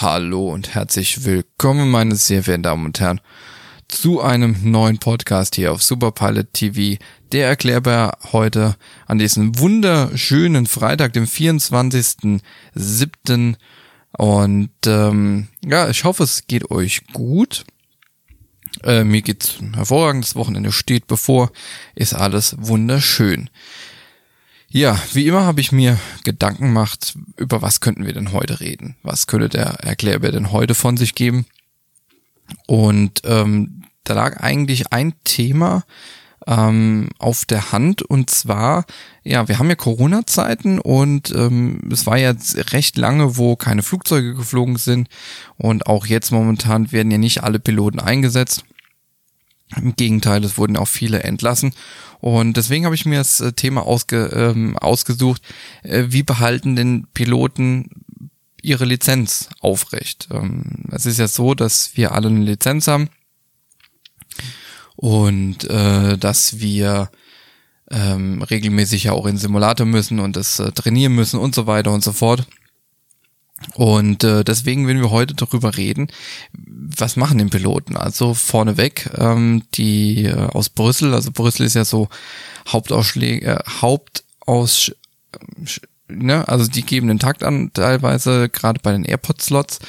Hallo 0.00 0.52
und 0.52 0.76
herzlich 0.76 1.24
willkommen, 1.24 1.90
meine 1.90 2.14
sehr 2.14 2.44
verehrten 2.44 2.62
Damen 2.62 2.86
und 2.86 3.00
Herren, 3.00 3.20
zu 3.88 4.20
einem 4.20 4.54
neuen 4.62 4.98
Podcast 4.98 5.56
hier 5.56 5.72
auf 5.72 5.82
Superpilot 5.82 6.52
TV. 6.52 7.02
Der 7.32 7.48
erklärbar 7.48 8.16
heute 8.30 8.76
an 9.06 9.18
diesem 9.18 9.58
wunderschönen 9.58 10.68
Freitag, 10.68 11.14
dem 11.14 11.24
24.07. 11.24 13.56
Und 14.12 14.70
ähm, 14.86 15.48
ja, 15.64 15.88
ich 15.88 16.04
hoffe, 16.04 16.22
es 16.22 16.46
geht 16.46 16.70
euch 16.70 17.04
gut. 17.12 17.64
Äh, 18.84 19.02
mir 19.02 19.22
geht's 19.22 19.54
hervorragend, 19.74 20.24
das 20.24 20.36
Wochenende 20.36 20.70
steht 20.70 21.08
bevor, 21.08 21.50
ist 21.96 22.14
alles 22.14 22.54
wunderschön. 22.56 23.50
Ja, 24.70 25.00
wie 25.14 25.26
immer 25.26 25.46
habe 25.46 25.62
ich 25.62 25.72
mir 25.72 25.98
Gedanken 26.24 26.66
gemacht, 26.66 27.16
über 27.36 27.62
was 27.62 27.80
könnten 27.80 28.04
wir 28.04 28.12
denn 28.12 28.32
heute 28.32 28.60
reden? 28.60 28.96
Was 29.02 29.26
könnte 29.26 29.48
der 29.48 29.66
Erklärbär 29.82 30.30
denn 30.30 30.52
heute 30.52 30.74
von 30.74 30.98
sich 30.98 31.14
geben? 31.14 31.46
Und 32.66 33.22
ähm, 33.24 33.84
da 34.04 34.14
lag 34.14 34.40
eigentlich 34.40 34.92
ein 34.92 35.14
Thema 35.24 35.84
ähm, 36.46 37.08
auf 37.18 37.46
der 37.46 37.72
Hand 37.72 38.02
und 38.02 38.28
zwar, 38.28 38.84
ja, 39.22 39.48
wir 39.48 39.58
haben 39.58 39.70
ja 39.70 39.74
Corona-Zeiten 39.74 40.78
und 40.78 41.30
ähm, 41.30 41.80
es 41.90 42.04
war 42.04 42.18
ja 42.18 42.34
recht 42.72 42.98
lange, 42.98 43.38
wo 43.38 43.56
keine 43.56 43.82
Flugzeuge 43.82 44.34
geflogen 44.34 44.76
sind 44.76 45.08
und 45.56 45.86
auch 45.86 46.04
jetzt 46.04 46.30
momentan 46.30 46.92
werden 46.92 47.10
ja 47.10 47.18
nicht 47.18 47.42
alle 47.42 47.58
Piloten 47.58 48.00
eingesetzt. 48.00 48.64
Im 49.76 49.94
Gegenteil, 49.96 50.44
es 50.44 50.56
wurden 50.56 50.76
auch 50.76 50.88
viele 50.88 51.22
entlassen. 51.22 51.74
Und 52.20 52.56
deswegen 52.56 52.84
habe 52.84 52.94
ich 52.94 53.06
mir 53.06 53.18
das 53.18 53.40
äh, 53.40 53.52
Thema 53.52 53.82
ausge, 53.82 54.26
ähm, 54.26 54.76
ausgesucht, 54.78 55.42
äh, 55.82 56.06
wie 56.08 56.22
behalten 56.22 56.74
denn 56.74 57.06
Piloten 57.14 57.90
ihre 58.62 58.84
Lizenz 58.84 59.48
aufrecht? 59.60 60.28
Ähm, 60.32 60.84
es 60.90 61.06
ist 61.06 61.18
ja 61.18 61.28
so, 61.28 61.54
dass 61.54 61.96
wir 61.96 62.12
alle 62.12 62.28
eine 62.28 62.44
Lizenz 62.44 62.88
haben 62.88 63.08
und 64.96 65.64
äh, 65.70 66.18
dass 66.18 66.58
wir 66.58 67.10
ähm, 67.90 68.42
regelmäßig 68.42 69.04
ja 69.04 69.12
auch 69.12 69.26
in 69.26 69.38
Simulator 69.38 69.86
müssen 69.86 70.18
und 70.18 70.36
das 70.36 70.58
äh, 70.58 70.72
trainieren 70.72 71.14
müssen 71.14 71.38
und 71.38 71.54
so 71.54 71.66
weiter 71.66 71.92
und 71.92 72.02
so 72.02 72.12
fort. 72.12 72.46
Und 73.74 74.24
äh, 74.24 74.44
deswegen 74.44 74.86
werden 74.86 75.02
wir 75.02 75.10
heute 75.10 75.34
darüber 75.34 75.76
reden, 75.76 76.08
was 76.52 77.16
machen 77.16 77.38
den 77.38 77.50
Piloten? 77.50 77.96
Also 77.96 78.34
vorneweg, 78.34 79.10
ähm, 79.16 79.64
die 79.74 80.26
äh, 80.26 80.34
aus 80.34 80.68
Brüssel, 80.68 81.14
also 81.14 81.32
Brüssel 81.32 81.66
ist 81.66 81.74
ja 81.74 81.84
so 81.84 82.08
Hauptausschläge, 82.68 83.46
äh, 83.46 83.58
Hauptaus, 83.80 84.92
ne, 86.08 86.46
also 86.48 86.70
die 86.70 86.82
geben 86.82 87.08
den 87.08 87.18
Takt 87.18 87.42
an, 87.42 87.72
teilweise, 87.74 88.48
gerade 88.48 88.80
bei 88.80 88.92
den 88.92 89.04
AirPod-Slots. 89.04 89.80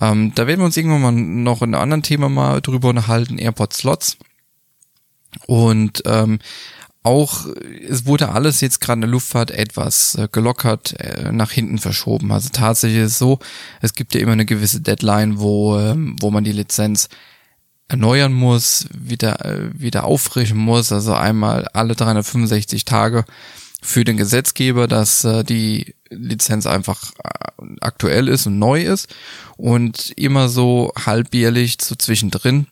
Ähm, 0.00 0.32
da 0.34 0.46
werden 0.46 0.60
wir 0.60 0.66
uns 0.66 0.76
irgendwann 0.76 1.02
mal 1.02 1.12
noch 1.12 1.62
in 1.62 1.74
einem 1.74 1.82
anderen 1.82 2.02
Thema 2.04 2.28
mal 2.28 2.60
drüber 2.60 2.88
unterhalten, 2.88 3.38
AirPod-Slots. 3.38 4.16
Und 5.46 6.02
ähm, 6.06 6.38
auch, 7.08 7.46
es 7.88 8.04
wurde 8.04 8.28
alles 8.28 8.60
jetzt 8.60 8.80
gerade 8.80 8.98
in 8.98 9.00
der 9.02 9.10
Luftfahrt 9.10 9.50
etwas 9.50 10.14
äh, 10.14 10.28
gelockert, 10.30 10.94
äh, 11.00 11.32
nach 11.32 11.50
hinten 11.50 11.78
verschoben. 11.78 12.30
Also 12.30 12.50
tatsächlich 12.52 13.00
ist 13.00 13.12
es 13.12 13.18
so, 13.18 13.38
es 13.80 13.94
gibt 13.94 14.14
ja 14.14 14.20
immer 14.20 14.32
eine 14.32 14.44
gewisse 14.44 14.82
Deadline, 14.82 15.40
wo, 15.40 15.78
äh, 15.78 15.94
wo 16.20 16.30
man 16.30 16.44
die 16.44 16.52
Lizenz 16.52 17.08
erneuern 17.88 18.34
muss, 18.34 18.86
wieder, 18.92 19.44
äh, 19.46 19.70
wieder 19.72 20.04
auffrischen 20.04 20.58
muss, 20.58 20.92
also 20.92 21.14
einmal 21.14 21.66
alle 21.72 21.94
365 21.94 22.84
Tage 22.84 23.24
für 23.80 24.04
den 24.04 24.16
Gesetzgeber, 24.16 24.88
dass 24.88 25.24
die 25.48 25.94
Lizenz 26.10 26.66
einfach 26.66 27.12
aktuell 27.80 28.26
ist 28.26 28.48
und 28.48 28.58
neu 28.58 28.82
ist 28.82 29.08
und 29.56 30.10
immer 30.16 30.48
so 30.48 30.92
halbjährlich 30.96 31.78
so 31.80 31.94
zwischendrin 31.94 32.66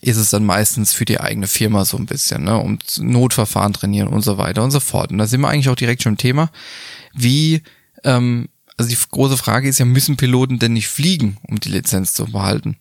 ist 0.00 0.16
es 0.16 0.30
dann 0.30 0.44
meistens 0.44 0.92
für 0.92 1.04
die 1.04 1.20
eigene 1.20 1.46
Firma 1.46 1.84
so 1.84 1.96
ein 1.96 2.06
bisschen, 2.06 2.44
ne, 2.44 2.56
um 2.58 2.78
Notverfahren 2.98 3.72
trainieren 3.72 4.08
und 4.08 4.22
so 4.22 4.38
weiter 4.38 4.62
und 4.62 4.70
so 4.70 4.80
fort. 4.80 5.10
Und 5.10 5.18
da 5.18 5.26
sind 5.26 5.40
wir 5.40 5.48
eigentlich 5.48 5.68
auch 5.68 5.76
direkt 5.76 6.02
schon 6.02 6.14
im 6.14 6.18
Thema, 6.18 6.50
wie, 7.12 7.62
ähm, 8.04 8.48
also 8.76 8.88
die 8.88 8.98
große 9.10 9.36
Frage 9.36 9.68
ist 9.68 9.78
ja, 9.78 9.84
müssen 9.84 10.16
Piloten 10.16 10.58
denn 10.58 10.72
nicht 10.72 10.88
fliegen, 10.88 11.36
um 11.42 11.60
die 11.60 11.70
Lizenz 11.70 12.14
zu 12.14 12.26
behalten? 12.26 12.76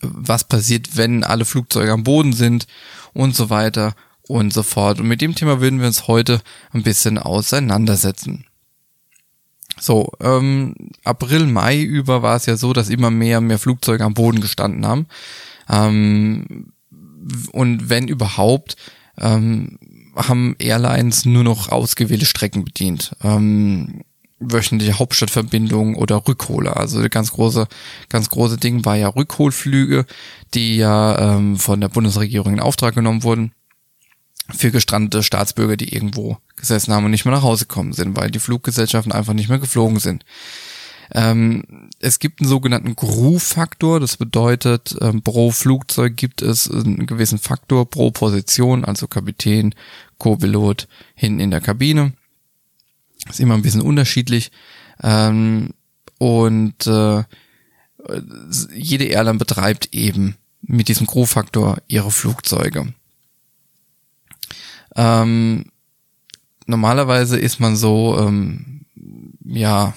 Was 0.00 0.44
passiert, 0.44 0.96
wenn 0.96 1.24
alle 1.24 1.44
Flugzeuge 1.44 1.92
am 1.92 2.04
Boden 2.04 2.32
sind 2.32 2.66
und 3.12 3.36
so 3.36 3.50
weiter 3.50 3.94
und 4.28 4.52
so 4.52 4.62
fort. 4.62 5.00
Und 5.00 5.08
mit 5.08 5.20
dem 5.20 5.34
Thema 5.34 5.60
würden 5.60 5.80
wir 5.80 5.86
uns 5.86 6.06
heute 6.08 6.40
ein 6.72 6.82
bisschen 6.82 7.18
auseinandersetzen. 7.18 8.46
So, 9.78 10.12
ähm, 10.20 10.74
April, 11.02 11.46
Mai 11.46 11.80
über 11.80 12.22
war 12.22 12.36
es 12.36 12.46
ja 12.46 12.56
so, 12.56 12.72
dass 12.72 12.88
immer 12.88 13.10
mehr 13.10 13.40
mehr 13.40 13.58
Flugzeuge 13.58 14.04
am 14.04 14.14
Boden 14.14 14.40
gestanden 14.40 14.86
haben. 14.86 15.06
Ähm, 15.68 16.72
und 17.52 17.88
wenn 17.88 18.08
überhaupt, 18.08 18.76
ähm, 19.18 19.78
haben 20.16 20.56
Airlines 20.58 21.24
nur 21.24 21.44
noch 21.44 21.70
ausgewählte 21.70 22.26
Strecken 22.26 22.64
bedient. 22.64 23.16
Ähm, 23.22 24.02
wöchentliche 24.38 24.98
Hauptstadtverbindungen 24.98 25.94
oder 25.94 26.26
Rückholer. 26.26 26.76
Also 26.76 27.00
ganz 27.08 27.32
große, 27.32 27.68
ganz 28.08 28.28
große 28.28 28.58
Ding 28.58 28.84
war 28.84 28.96
ja 28.96 29.08
Rückholflüge, 29.08 30.04
die 30.54 30.76
ja 30.76 31.36
ähm, 31.36 31.56
von 31.56 31.80
der 31.80 31.88
Bundesregierung 31.88 32.54
in 32.54 32.60
Auftrag 32.60 32.94
genommen 32.94 33.22
wurden 33.22 33.52
für 34.50 34.70
gestrandete 34.70 35.22
Staatsbürger, 35.22 35.76
die 35.76 35.94
irgendwo 35.94 36.38
gesessen 36.56 36.92
haben 36.92 37.04
und 37.04 37.10
nicht 37.10 37.24
mehr 37.24 37.34
nach 37.34 37.42
Hause 37.42 37.66
gekommen 37.66 37.92
sind, 37.92 38.16
weil 38.16 38.30
die 38.30 38.38
Fluggesellschaften 38.38 39.12
einfach 39.12 39.32
nicht 39.32 39.48
mehr 39.48 39.58
geflogen 39.58 39.98
sind. 39.98 40.24
Ähm, 41.14 41.90
es 42.02 42.18
gibt 42.18 42.40
einen 42.40 42.48
sogenannten 42.48 42.96
Crew-Faktor, 42.96 44.00
das 44.00 44.16
bedeutet, 44.16 44.96
ähm, 45.00 45.22
pro 45.22 45.52
Flugzeug 45.52 46.16
gibt 46.16 46.42
es 46.42 46.68
einen 46.68 47.06
gewissen 47.06 47.38
Faktor 47.38 47.88
pro 47.88 48.10
Position, 48.10 48.84
also 48.84 49.06
Kapitän, 49.06 49.74
Co-Pilot 50.18 50.88
hinten 51.14 51.40
in 51.40 51.50
der 51.52 51.60
Kabine. 51.60 52.12
Ist 53.30 53.38
immer 53.38 53.54
ein 53.54 53.62
bisschen 53.62 53.82
unterschiedlich. 53.82 54.50
Ähm, 55.00 55.70
und 56.18 56.86
äh, 56.88 57.22
jede 58.74 59.04
Airline 59.04 59.38
betreibt 59.38 59.94
eben 59.94 60.36
mit 60.60 60.88
diesem 60.88 61.06
Crew-Faktor 61.06 61.78
ihre 61.86 62.10
Flugzeuge. 62.10 62.92
Ähm, 64.96 65.66
normalerweise 66.66 67.38
ist 67.38 67.60
man 67.60 67.76
so, 67.76 68.18
ähm, 68.18 68.86
ja, 69.44 69.94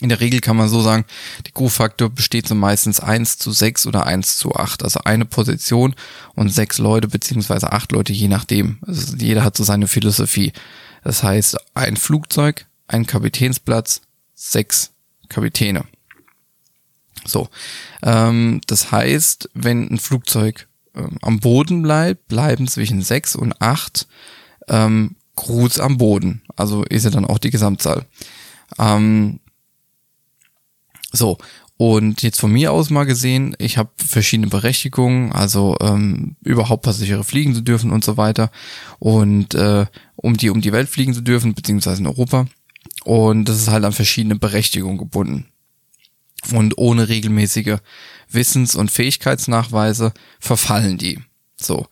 in 0.00 0.08
der 0.08 0.20
Regel 0.20 0.40
kann 0.40 0.56
man 0.56 0.68
so 0.68 0.82
sagen, 0.82 1.04
die 1.46 1.52
Crew-Faktor 1.52 2.10
besteht 2.10 2.48
so 2.48 2.54
meistens 2.54 3.00
eins 3.00 3.38
zu 3.38 3.52
sechs 3.52 3.86
oder 3.86 4.06
eins 4.06 4.36
zu 4.36 4.54
acht, 4.54 4.82
Also 4.82 5.00
eine 5.04 5.24
Position 5.24 5.94
und 6.34 6.50
sechs 6.50 6.78
Leute 6.78 7.08
beziehungsweise 7.08 7.72
acht 7.72 7.92
Leute, 7.92 8.12
je 8.12 8.28
nachdem. 8.28 8.78
Also 8.86 9.16
jeder 9.16 9.44
hat 9.44 9.56
so 9.56 9.64
seine 9.64 9.88
Philosophie. 9.88 10.52
Das 11.02 11.22
heißt, 11.22 11.56
ein 11.74 11.96
Flugzeug, 11.96 12.66
ein 12.86 13.06
Kapitänsplatz, 13.06 14.02
sechs 14.34 14.90
Kapitäne. 15.28 15.84
So. 17.26 17.48
Ähm, 18.02 18.60
das 18.66 18.90
heißt, 18.90 19.50
wenn 19.54 19.88
ein 19.90 19.98
Flugzeug 19.98 20.68
ähm, 20.94 21.18
am 21.22 21.40
Boden 21.40 21.82
bleibt, 21.82 22.28
bleiben 22.28 22.68
zwischen 22.68 23.02
sechs 23.02 23.36
und 23.36 23.60
acht 23.60 24.06
ähm, 24.68 25.16
Crews 25.36 25.80
am 25.80 25.98
Boden. 25.98 26.42
Also 26.56 26.84
ist 26.84 27.04
ja 27.04 27.10
dann 27.10 27.24
auch 27.24 27.38
die 27.38 27.50
Gesamtzahl. 27.50 28.06
Ähm, 28.78 29.40
so, 31.14 31.38
und 31.76 32.22
jetzt 32.22 32.40
von 32.40 32.52
mir 32.52 32.72
aus 32.72 32.90
mal 32.90 33.04
gesehen, 33.04 33.56
ich 33.58 33.78
habe 33.78 33.90
verschiedene 33.96 34.48
Berechtigungen, 34.48 35.32
also 35.32 35.76
ähm, 35.80 36.36
überhaupt 36.42 36.84
Passagiere 36.84 37.24
fliegen 37.24 37.54
zu 37.54 37.62
dürfen 37.62 37.90
und 37.90 38.04
so 38.04 38.16
weiter. 38.16 38.50
Und 39.00 39.54
äh, 39.54 39.86
um 40.16 40.36
die 40.36 40.50
um 40.50 40.60
die 40.60 40.72
Welt 40.72 40.88
fliegen 40.88 41.14
zu 41.14 41.20
dürfen, 41.20 41.54
beziehungsweise 41.54 42.00
in 42.00 42.06
Europa. 42.06 42.46
Und 43.04 43.48
das 43.48 43.58
ist 43.58 43.68
halt 43.68 43.84
an 43.84 43.92
verschiedene 43.92 44.36
Berechtigungen 44.36 44.98
gebunden. 44.98 45.46
Und 46.52 46.78
ohne 46.78 47.08
regelmäßige 47.08 47.78
Wissens- 48.28 48.76
und 48.76 48.90
Fähigkeitsnachweise 48.90 50.12
verfallen 50.38 50.98
die. 50.98 51.18
So. 51.56 51.86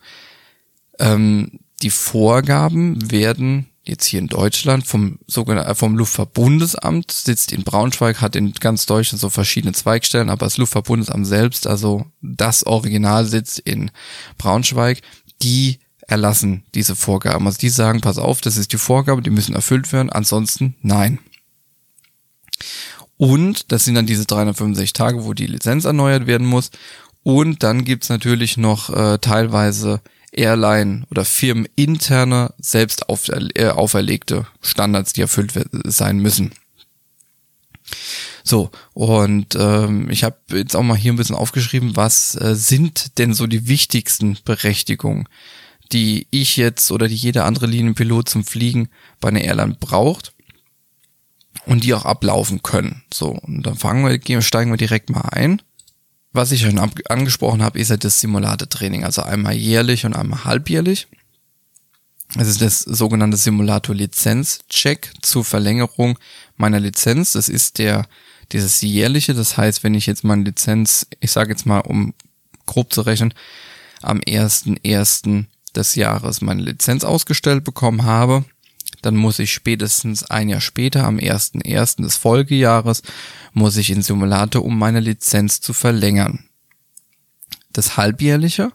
Ähm, 0.99 1.59
die 1.81 1.89
Vorgaben 1.89 3.11
werden 3.11 3.67
jetzt 3.83 4.05
hier 4.05 4.19
in 4.19 4.27
Deutschland 4.27 4.87
vom 4.87 5.19
sogenannten 5.27 5.71
äh, 5.71 5.75
vom 5.75 5.97
Luftfahrtbundesamt 5.97 7.11
sitzt 7.11 7.51
in 7.51 7.63
Braunschweig, 7.63 8.21
hat 8.21 8.35
in 8.35 8.53
ganz 8.53 8.85
Deutschland 8.85 9.19
so 9.19 9.29
verschiedene 9.29 9.73
Zweigstellen, 9.73 10.29
aber 10.29 10.45
das 10.45 10.57
Luftfahrtbundesamt 10.57 11.27
selbst, 11.27 11.67
also 11.67 12.05
das 12.21 12.65
Original 12.65 13.25
sitzt 13.25 13.59
in 13.59 13.91
Braunschweig, 14.37 15.01
die 15.41 15.79
erlassen 16.07 16.63
diese 16.75 16.95
Vorgaben. 16.95 17.45
Also 17.45 17.57
die 17.57 17.69
sagen, 17.69 18.01
pass 18.01 18.17
auf, 18.17 18.41
das 18.41 18.57
ist 18.57 18.71
die 18.71 18.77
Vorgabe, 18.77 19.21
die 19.21 19.29
müssen 19.29 19.55
erfüllt 19.55 19.91
werden, 19.91 20.09
ansonsten 20.09 20.75
nein. 20.81 21.19
Und 23.17 23.71
das 23.71 23.85
sind 23.85 23.95
dann 23.95 24.05
diese 24.05 24.25
365 24.25 24.93
Tage, 24.93 25.23
wo 25.25 25.33
die 25.33 25.47
Lizenz 25.47 25.85
erneuert 25.85 26.25
werden 26.25 26.47
muss. 26.47 26.71
Und 27.23 27.63
dann 27.63 27.85
gibt's 27.85 28.09
natürlich 28.09 28.57
noch 28.57 28.89
äh, 28.89 29.17
teilweise 29.19 30.01
Airline 30.33 31.05
oder 31.11 31.25
firmeninterne, 31.25 32.53
selbst 32.57 33.09
auf, 33.09 33.29
äh, 33.29 33.67
auferlegte 33.67 34.47
Standards, 34.61 35.13
die 35.13 35.21
erfüllt 35.21 35.53
sein 35.85 36.19
müssen. 36.19 36.53
So, 38.43 38.71
und 38.93 39.55
ähm, 39.55 40.09
ich 40.09 40.23
habe 40.23 40.37
jetzt 40.51 40.75
auch 40.75 40.83
mal 40.83 40.97
hier 40.97 41.13
ein 41.13 41.17
bisschen 41.17 41.35
aufgeschrieben, 41.35 41.95
was 41.95 42.35
äh, 42.35 42.55
sind 42.55 43.17
denn 43.17 43.33
so 43.33 43.47
die 43.47 43.67
wichtigsten 43.67 44.37
Berechtigungen, 44.43 45.29
die 45.91 46.27
ich 46.31 46.57
jetzt 46.57 46.91
oder 46.91 47.07
die 47.07 47.15
jeder 47.15 47.45
andere 47.45 47.67
Linienpilot 47.67 48.27
zum 48.27 48.43
Fliegen 48.43 48.89
bei 49.21 49.29
einer 49.29 49.41
Airline 49.41 49.77
braucht 49.79 50.33
und 51.65 51.83
die 51.83 51.93
auch 51.93 52.05
ablaufen 52.05 52.63
können. 52.63 53.03
So, 53.13 53.29
und 53.29 53.63
dann 53.63 53.75
fangen 53.75 54.05
wir, 54.05 54.41
steigen 54.41 54.71
wir 54.71 54.77
direkt 54.77 55.09
mal 55.09 55.29
ein. 55.31 55.61
Was 56.33 56.51
ich 56.51 56.61
schon 56.61 56.79
angesprochen 56.79 57.61
habe, 57.61 57.79
ist 57.79 57.89
ja 57.89 57.97
das 57.97 58.19
Simulator-Training, 58.19 59.03
also 59.03 59.21
einmal 59.21 59.53
jährlich 59.53 60.05
und 60.05 60.15
einmal 60.15 60.43
halbjährlich. 60.45 61.07
Es 62.35 62.47
ist 62.47 62.61
das 62.61 62.79
sogenannte 62.79 63.37
Simulator-Lizenz-Check 63.37 65.13
zur 65.21 65.45
Verlängerung 65.45 66.17
meiner 66.57 66.79
Lizenz. 66.79 67.33
Das 67.33 67.49
ist 67.49 67.77
der 67.77 68.07
dieses 68.51 68.81
jährliche. 68.81 69.35
Das 69.35 69.57
heißt, 69.57 69.83
wenn 69.83 69.93
ich 69.93 70.07
jetzt 70.07 70.23
meine 70.23 70.43
Lizenz, 70.43 71.05
ich 71.19 71.31
sage 71.31 71.51
jetzt 71.51 71.67
mal, 71.67 71.81
um 71.81 72.15
grob 72.65 72.91
zu 72.91 73.01
rechnen, 73.01 73.35
am 74.01 74.19
1.1. 74.19 75.45
des 75.75 75.95
Jahres 75.95 76.41
meine 76.41 76.63
Lizenz 76.63 77.03
ausgestellt 77.03 77.63
bekommen 77.63 78.03
habe, 78.03 78.43
dann 79.03 79.15
muss 79.15 79.37
ich 79.37 79.53
spätestens 79.53 80.23
ein 80.23 80.49
Jahr 80.49 80.61
später, 80.61 81.03
am 81.05 81.17
1.1. 81.17 82.01
des 82.01 82.15
Folgejahres, 82.15 83.03
muss 83.51 83.77
ich 83.77 83.91
in 83.91 84.01
Simulator, 84.01 84.63
um 84.65 84.79
meine 84.79 84.99
Lizenz 84.99 85.61
zu 85.61 85.73
verlängern. 85.73 86.45
Das 87.71 87.97
halbjährliche 87.97 88.71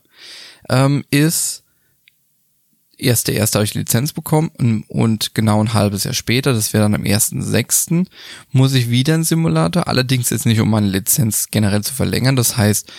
ähm, 0.69 1.05
ist 1.11 1.65
erste 2.99 3.33
erste 3.33 3.59
habe 3.59 3.65
ich 3.65 3.73
die 3.73 3.79
Lizenz 3.79 4.13
bekommen 4.13 4.51
und, 4.59 4.85
und 4.89 5.35
genau 5.35 5.63
ein 5.63 5.73
halbes 5.73 6.05
Jahr 6.05 6.15
später, 6.15 6.53
das 6.53 6.73
wäre 6.73 6.83
dann 6.83 6.95
am 6.95 7.03
1.6., 7.03 8.07
muss 8.51 8.75
ich 8.75 8.91
wieder 8.91 9.15
in 9.15 9.25
Simulator, 9.25 9.89
allerdings 9.89 10.31
jetzt 10.31 10.47
nicht, 10.47 10.61
um 10.61 10.71
meine 10.71 10.89
Lizenz 10.89 11.49
generell 11.51 11.83
zu 11.83 11.95
verlängern. 11.95 12.37
Das 12.37 12.57
heißt, 12.57 12.93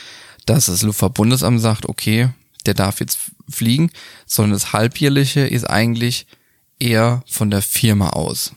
dass 0.45 0.67
das 0.67 0.81
Luftfahrtbundesamt 0.81 1.61
sagt, 1.61 1.87
okay, 1.87 2.29
der 2.65 2.73
darf 2.73 2.99
jetzt 3.01 3.19
fliegen, 3.49 3.91
sondern 4.25 4.53
das 4.53 4.73
halbjährliche 4.73 5.41
ist 5.41 5.69
eigentlich 5.69 6.27
eher 6.79 7.23
von 7.27 7.51
der 7.51 7.61
Firma 7.61 8.09
aus. 8.09 8.53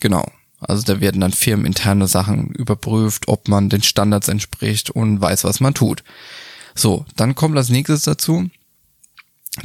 Genau. 0.00 0.30
Also 0.60 0.82
da 0.82 1.00
werden 1.00 1.20
dann 1.20 1.32
firmeninterne 1.32 2.08
Sachen 2.08 2.48
überprüft, 2.50 3.28
ob 3.28 3.48
man 3.48 3.68
den 3.68 3.82
Standards 3.82 4.28
entspricht 4.28 4.90
und 4.90 5.20
weiß, 5.20 5.44
was 5.44 5.60
man 5.60 5.74
tut. 5.74 6.02
So, 6.74 7.06
dann 7.16 7.34
kommt 7.34 7.56
als 7.56 7.68
nächstes 7.68 8.02
dazu. 8.02 8.50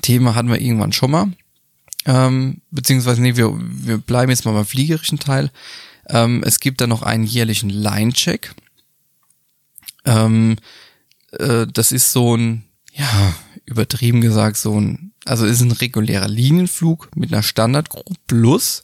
Thema 0.02 0.36
hatten 0.36 0.50
wir 0.50 0.62
irgendwann 0.62 0.94
schon 0.94 1.12
mal. 1.12 1.32
Ähm, 2.06 2.62
beziehungsweise, 2.70 3.22
nee, 3.22 3.36
wir, 3.36 3.54
wir 3.58 3.98
bleiben 3.98 4.30
jetzt 4.30 4.46
mal 4.46 4.54
beim 4.54 4.66
fliegerischen 4.66 5.20
Teil. 5.20 5.52
Ähm, 6.10 6.44
es 6.46 6.60
gibt 6.60 6.82
da 6.82 6.88
noch 6.88 7.02
einen 7.02 7.24
jährlichen 7.24 7.70
Line-Check. 7.70 8.54
Ähm, 10.06 10.58
äh, 11.32 11.66
das 11.72 11.92
ist 11.92 12.12
so 12.12 12.36
ein, 12.36 12.66
ja, 12.94 13.34
übertrieben 13.66 14.22
gesagt, 14.22 14.58
so 14.58 14.80
ein 14.80 15.13
also 15.26 15.46
ist 15.46 15.62
ein 15.62 15.72
regulärer 15.72 16.28
Linienflug 16.28 17.16
mit 17.16 17.32
einer 17.32 17.44
Standardgruppe 17.44 18.14
plus 18.28 18.84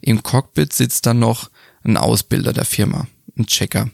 im 0.00 0.22
Cockpit 0.22 0.72
sitzt 0.72 1.06
dann 1.06 1.18
noch 1.18 1.50
ein 1.84 1.96
Ausbilder 1.96 2.52
der 2.52 2.64
Firma, 2.64 3.06
ein 3.38 3.46
Checker. 3.46 3.90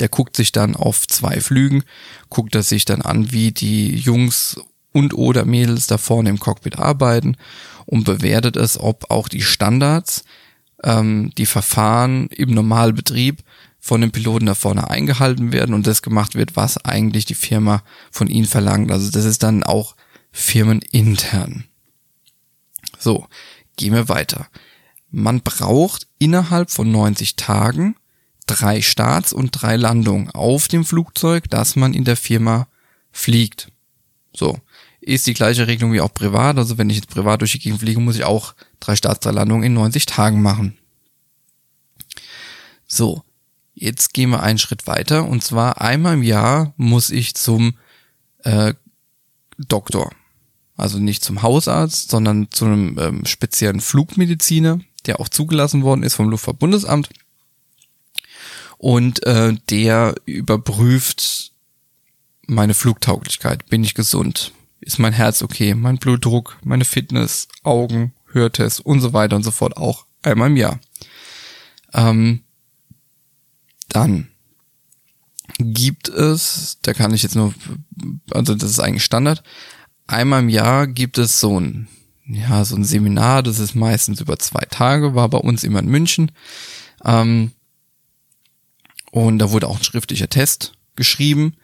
Der 0.00 0.08
guckt 0.08 0.36
sich 0.36 0.52
dann 0.52 0.76
auf 0.76 1.06
zwei 1.08 1.40
Flügen, 1.40 1.82
guckt 2.28 2.54
er 2.54 2.62
sich 2.62 2.84
dann 2.84 3.02
an, 3.02 3.32
wie 3.32 3.52
die 3.52 3.96
Jungs 3.96 4.60
und 4.92 5.14
oder 5.14 5.44
Mädels 5.44 5.86
da 5.86 5.98
vorne 5.98 6.30
im 6.30 6.38
Cockpit 6.38 6.78
arbeiten 6.78 7.36
und 7.86 8.04
bewertet 8.04 8.56
es, 8.56 8.78
ob 8.78 9.10
auch 9.10 9.28
die 9.28 9.42
Standards, 9.42 10.24
ähm, 10.84 11.32
die 11.36 11.46
Verfahren 11.46 12.28
im 12.28 12.50
Normalbetrieb 12.50 13.42
von 13.80 14.00
den 14.00 14.10
Piloten 14.10 14.46
da 14.46 14.54
vorne 14.54 14.90
eingehalten 14.90 15.52
werden 15.52 15.74
und 15.74 15.86
das 15.86 16.02
gemacht 16.02 16.34
wird, 16.34 16.56
was 16.56 16.84
eigentlich 16.84 17.24
die 17.24 17.34
Firma 17.34 17.82
von 18.10 18.28
ihnen 18.28 18.46
verlangt. 18.46 18.90
Also 18.90 19.10
das 19.10 19.24
ist 19.24 19.42
dann 19.42 19.62
auch 19.62 19.96
firmenintern. 20.32 21.64
So, 22.98 23.26
gehen 23.76 23.94
wir 23.94 24.08
weiter. 24.08 24.48
Man 25.10 25.40
braucht 25.40 26.06
innerhalb 26.18 26.70
von 26.70 26.90
90 26.90 27.36
Tagen 27.36 27.96
drei 28.46 28.82
Starts 28.82 29.32
und 29.32 29.50
drei 29.52 29.76
Landungen 29.76 30.30
auf 30.30 30.68
dem 30.68 30.84
Flugzeug, 30.84 31.48
das 31.50 31.76
man 31.76 31.94
in 31.94 32.04
der 32.04 32.16
Firma 32.16 32.66
fliegt. 33.12 33.70
So, 34.34 34.58
ist 35.00 35.26
die 35.26 35.34
gleiche 35.34 35.66
Regelung 35.66 35.92
wie 35.92 36.00
auch 36.00 36.12
privat. 36.12 36.58
Also 36.58 36.78
wenn 36.78 36.90
ich 36.90 36.96
jetzt 36.96 37.08
privat 37.08 37.40
durch 37.40 37.52
die 37.52 37.58
Gegend 37.58 37.80
fliege, 37.80 38.00
muss 38.00 38.16
ich 38.16 38.24
auch 38.24 38.54
drei 38.80 38.96
Starts, 38.96 39.20
drei 39.20 39.30
Landungen 39.30 39.64
in 39.64 39.74
90 39.74 40.06
Tagen 40.06 40.42
machen. 40.42 40.76
So, 42.86 43.22
jetzt 43.74 44.12
gehen 44.14 44.30
wir 44.30 44.42
einen 44.42 44.58
Schritt 44.58 44.86
weiter. 44.86 45.26
Und 45.26 45.44
zwar 45.44 45.80
einmal 45.80 46.14
im 46.14 46.22
Jahr 46.22 46.72
muss 46.76 47.10
ich 47.10 47.34
zum 47.34 47.76
äh, 48.44 48.74
Doktor. 49.58 50.10
Also 50.76 50.98
nicht 50.98 51.24
zum 51.24 51.42
Hausarzt, 51.42 52.10
sondern 52.10 52.50
zu 52.50 52.64
einem 52.64 52.98
ähm, 52.98 53.26
speziellen 53.26 53.80
Flugmediziner, 53.80 54.80
der 55.06 55.20
auch 55.20 55.28
zugelassen 55.28 55.82
worden 55.82 56.04
ist 56.04 56.14
vom 56.14 56.28
Luftfahrtbundesamt. 56.30 57.08
Und 58.78 59.26
äh, 59.26 59.54
der 59.70 60.14
überprüft 60.24 61.52
meine 62.46 62.74
Flugtauglichkeit. 62.74 63.66
Bin 63.66 63.82
ich 63.82 63.94
gesund? 63.94 64.52
Ist 64.80 65.00
mein 65.00 65.12
Herz 65.12 65.42
okay? 65.42 65.74
Mein 65.74 65.98
Blutdruck, 65.98 66.58
meine 66.62 66.84
Fitness, 66.84 67.48
Augen, 67.64 68.14
Hörtest 68.30 68.80
und 68.80 69.00
so 69.00 69.12
weiter 69.12 69.34
und 69.34 69.42
so 69.42 69.50
fort 69.50 69.76
auch 69.76 70.06
einmal 70.22 70.48
im 70.48 70.56
Jahr. 70.56 70.78
Ähm, 71.92 72.44
dann 73.88 74.28
gibt 75.58 76.08
es, 76.08 76.78
da 76.82 76.92
kann 76.94 77.14
ich 77.14 77.22
jetzt 77.22 77.34
nur, 77.34 77.54
also 78.30 78.54
das 78.54 78.70
ist 78.70 78.80
eigentlich 78.80 79.04
Standard, 79.04 79.42
einmal 80.06 80.40
im 80.40 80.48
Jahr 80.48 80.86
gibt 80.86 81.18
es 81.18 81.40
so 81.40 81.58
ein, 81.58 81.88
ja, 82.26 82.64
so 82.64 82.76
ein 82.76 82.84
Seminar, 82.84 83.42
das 83.42 83.58
ist 83.58 83.74
meistens 83.74 84.20
über 84.20 84.38
zwei 84.38 84.64
Tage, 84.70 85.14
war 85.14 85.28
bei 85.28 85.38
uns 85.38 85.64
immer 85.64 85.80
in 85.80 85.88
München. 85.88 86.32
Ähm, 87.04 87.52
und 89.10 89.38
da 89.38 89.50
wurde 89.50 89.68
auch 89.68 89.78
ein 89.78 89.84
schriftlicher 89.84 90.28
Test 90.28 90.74
geschrieben 90.96 91.54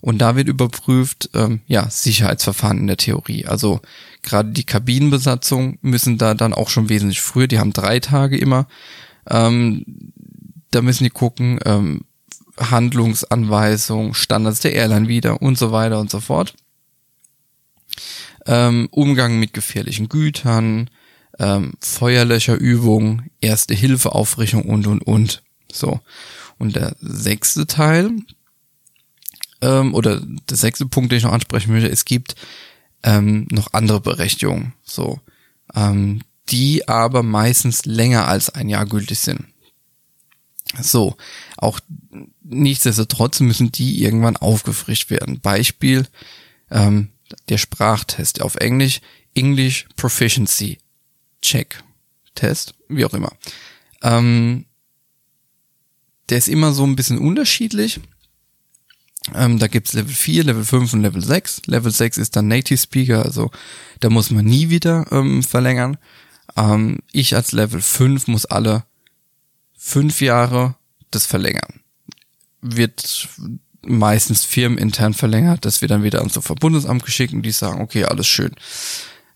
und 0.00 0.18
da 0.18 0.36
wird 0.36 0.48
überprüft, 0.48 1.30
ähm, 1.34 1.60
ja, 1.66 1.88
Sicherheitsverfahren 1.88 2.78
in 2.78 2.86
der 2.86 2.96
Theorie. 2.96 3.46
Also 3.46 3.80
gerade 4.22 4.50
die 4.50 4.64
Kabinenbesatzung 4.64 5.78
müssen 5.80 6.18
da 6.18 6.34
dann 6.34 6.52
auch 6.52 6.68
schon 6.68 6.88
wesentlich 6.88 7.20
früher, 7.20 7.46
die 7.46 7.58
haben 7.58 7.72
drei 7.72 8.00
Tage 8.00 8.36
immer. 8.36 8.66
Ähm, 9.28 9.84
da 10.70 10.82
müssen 10.82 11.04
die 11.04 11.10
gucken, 11.10 11.58
ähm, 11.64 12.02
Handlungsanweisung, 12.58 14.14
Standards 14.14 14.60
der 14.60 14.72
Airline 14.72 15.08
wieder 15.08 15.42
und 15.42 15.58
so 15.58 15.72
weiter 15.72 15.98
und 15.98 16.10
so 16.10 16.20
fort. 16.20 16.54
Ähm, 18.46 18.88
Umgang 18.90 19.38
mit 19.38 19.54
gefährlichen 19.54 20.08
Gütern, 20.08 20.90
ähm, 21.38 21.74
Feuerlöcherübung, 21.80 23.30
Erste 23.40 23.74
Hilfe, 23.74 24.12
Aufrichtung 24.12 24.62
und 24.62 24.86
und 24.86 25.02
und. 25.02 25.42
So. 25.72 26.00
Und 26.58 26.76
der 26.76 26.94
sechste 27.00 27.66
Teil, 27.66 28.10
ähm, 29.64 29.94
oder 29.94 30.20
der 30.20 30.56
sechste 30.56 30.86
Punkt, 30.86 31.10
den 31.10 31.18
ich 31.18 31.24
noch 31.24 31.32
ansprechen 31.32 31.72
möchte, 31.72 31.88
es 31.88 32.04
gibt 32.04 32.34
ähm, 33.02 33.46
noch 33.50 33.72
andere 33.72 34.00
Berechtigungen, 34.00 34.74
so, 34.82 35.20
ähm, 35.74 36.22
die 36.50 36.86
aber 36.88 37.22
meistens 37.22 37.86
länger 37.86 38.28
als 38.28 38.50
ein 38.50 38.68
Jahr 38.68 38.86
gültig 38.86 39.18
sind. 39.18 39.46
So, 40.80 41.16
auch 41.64 41.80
nichtsdestotrotz 42.42 43.40
müssen 43.40 43.72
die 43.72 44.02
irgendwann 44.02 44.36
aufgefrischt 44.36 45.10
werden. 45.10 45.40
Beispiel, 45.40 46.06
ähm, 46.70 47.10
der 47.48 47.58
Sprachtest 47.58 48.40
auf 48.40 48.56
Englisch, 48.56 49.00
English 49.34 49.86
Proficiency 49.96 50.78
Check 51.42 51.82
Test, 52.34 52.74
wie 52.88 53.04
auch 53.04 53.14
immer. 53.14 53.32
Ähm, 54.02 54.66
der 56.28 56.38
ist 56.38 56.48
immer 56.48 56.72
so 56.72 56.84
ein 56.84 56.96
bisschen 56.96 57.18
unterschiedlich. 57.18 58.00
Ähm, 59.34 59.58
da 59.58 59.68
gibt's 59.68 59.92
Level 59.92 60.12
4, 60.12 60.44
Level 60.44 60.64
5 60.64 60.92
und 60.92 61.02
Level 61.02 61.22
6. 61.22 61.62
Level 61.66 61.90
6 61.90 62.18
ist 62.18 62.36
dann 62.36 62.48
Native 62.48 62.78
Speaker, 62.78 63.24
also 63.24 63.50
da 64.00 64.10
muss 64.10 64.30
man 64.30 64.44
nie 64.44 64.68
wieder 64.68 65.06
ähm, 65.12 65.42
verlängern. 65.42 65.96
Ähm, 66.56 66.98
ich 67.12 67.34
als 67.34 67.52
Level 67.52 67.80
5 67.80 68.26
muss 68.26 68.44
alle 68.44 68.84
fünf 69.76 70.20
Jahre 70.20 70.76
das 71.14 71.26
verlängern. 71.26 71.80
Wird 72.60 73.28
meistens 73.82 74.44
firmenintern 74.44 75.14
verlängert, 75.14 75.64
das 75.64 75.82
wird 75.82 75.90
dann 75.90 76.02
wieder 76.02 76.20
ans 76.20 76.38
Verbundesamt 76.38 77.04
geschickt 77.04 77.34
und 77.34 77.42
die 77.42 77.52
sagen, 77.52 77.82
okay, 77.82 78.04
alles 78.04 78.26
schön. 78.26 78.52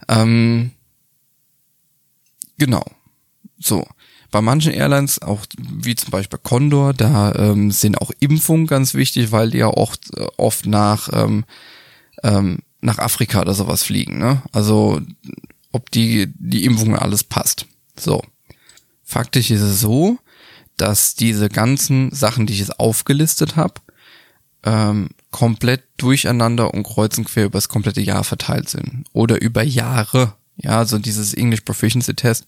Ähm, 0.08 0.72
genau. 2.56 2.84
So. 3.58 3.86
Bei 4.30 4.42
manchen 4.42 4.74
Airlines, 4.74 5.22
auch 5.22 5.46
wie 5.58 5.94
zum 5.94 6.10
Beispiel 6.10 6.38
Condor, 6.42 6.92
da 6.92 7.34
ähm, 7.34 7.70
sind 7.70 7.98
auch 7.98 8.10
Impfungen 8.20 8.66
ganz 8.66 8.92
wichtig, 8.92 9.32
weil 9.32 9.50
die 9.50 9.58
ja 9.58 9.68
oft, 9.68 10.14
äh, 10.18 10.26
oft 10.36 10.66
nach, 10.66 11.08
ähm, 11.12 11.44
ähm, 12.22 12.58
nach 12.82 12.98
Afrika 12.98 13.40
oder 13.40 13.54
sowas 13.54 13.82
fliegen. 13.82 14.18
Ne? 14.18 14.42
Also 14.52 15.00
ob 15.72 15.90
die, 15.90 16.30
die 16.36 16.64
Impfung 16.66 16.94
alles 16.94 17.24
passt. 17.24 17.66
So. 17.98 18.22
Faktisch 19.02 19.50
ist 19.50 19.62
es 19.62 19.80
so, 19.80 20.18
dass 20.78 21.14
diese 21.14 21.48
ganzen 21.48 22.10
Sachen, 22.12 22.46
die 22.46 22.54
ich 22.54 22.60
jetzt 22.60 22.80
aufgelistet 22.80 23.56
habe, 23.56 23.74
ähm, 24.64 25.10
komplett 25.30 25.84
durcheinander 25.98 26.72
und 26.72 26.84
kreuz 26.84 27.18
und 27.18 27.24
quer 27.24 27.46
über 27.46 27.58
das 27.58 27.68
komplette 27.68 28.00
Jahr 28.00 28.24
verteilt 28.24 28.68
sind. 28.68 29.04
Oder 29.12 29.40
über 29.40 29.62
Jahre. 29.62 30.34
Ja, 30.56 30.78
also 30.78 30.98
dieses 30.98 31.34
English 31.34 31.60
Proficiency 31.60 32.14
Test, 32.14 32.46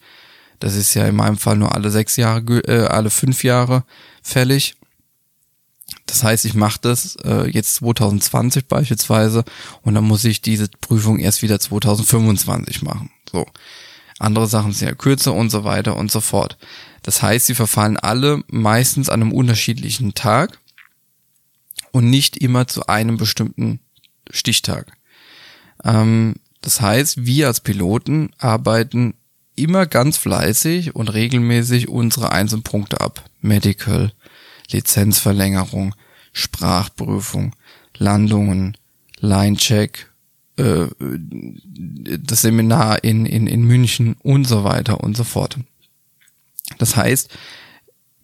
das 0.59 0.75
ist 0.75 0.95
ja 0.95 1.07
in 1.07 1.17
meinem 1.17 1.37
Fall 1.37 1.57
nur 1.57 1.75
alle 1.75 1.91
sechs 1.91 2.17
Jahre, 2.17 2.61
äh, 2.67 2.87
alle 2.87 3.11
fünf 3.11 3.45
Jahre 3.45 3.85
fällig. 4.23 4.75
Das 6.07 6.23
heißt, 6.25 6.45
ich 6.45 6.55
mache 6.55 6.79
das 6.83 7.17
äh, 7.25 7.49
jetzt 7.51 7.75
2020 7.77 8.67
beispielsweise 8.67 9.45
und 9.83 9.95
dann 9.95 10.05
muss 10.05 10.25
ich 10.25 10.43
diese 10.43 10.69
Prüfung 10.81 11.19
erst 11.19 11.43
wieder 11.43 11.61
2025 11.61 12.83
machen. 12.83 13.11
So. 13.31 13.47
Andere 14.21 14.47
Sachen 14.47 14.73
sind 14.73 14.87
ja 14.87 14.95
kürzer 14.95 15.33
und 15.33 15.51
so 15.51 15.65
weiter 15.65 15.97
und 15.97 16.11
so 16.11 16.21
fort. 16.21 16.59
Das 17.03 17.23
heißt, 17.23 17.47
sie 17.47 17.55
verfallen 17.55 17.97
alle 17.97 18.45
meistens 18.49 19.09
an 19.09 19.23
einem 19.23 19.33
unterschiedlichen 19.33 20.15
Tag 20.15 20.59
und 21.91 22.11
nicht 22.11 22.37
immer 22.37 22.69
zu 22.69 22.87
einem 22.87 23.17
bestimmten 23.17 23.81
Stichtag. 24.31 24.93
Ähm, 25.85 26.35
das 26.61 26.83
heißt, 26.83 27.25
wir 27.25 27.47
als 27.47 27.61
Piloten 27.61 28.31
arbeiten 28.39 29.15
immer 29.57 29.87
ganz 29.87 30.19
fleißig 30.19 30.95
und 30.95 31.09
regelmäßig 31.09 31.89
unsere 31.89 32.31
einzelnen 32.31 32.63
Punkte 32.63 33.01
ab. 33.01 33.25
Medical, 33.41 34.13
Lizenzverlängerung, 34.71 35.95
Sprachprüfung, 36.33 37.57
Landungen, 37.97 38.77
Line-Check, 39.19 40.10
äh, 40.61 40.89
das 42.19 42.43
Seminar 42.43 43.03
in, 43.05 43.27
in, 43.27 43.47
in 43.47 43.63
München 43.65 44.17
und 44.23 44.45
so 44.45 44.65
weiter 44.65 45.01
und 45.01 45.17
so 45.17 45.25
fort. 45.25 45.59
Das 46.79 46.97
heißt, 46.97 47.31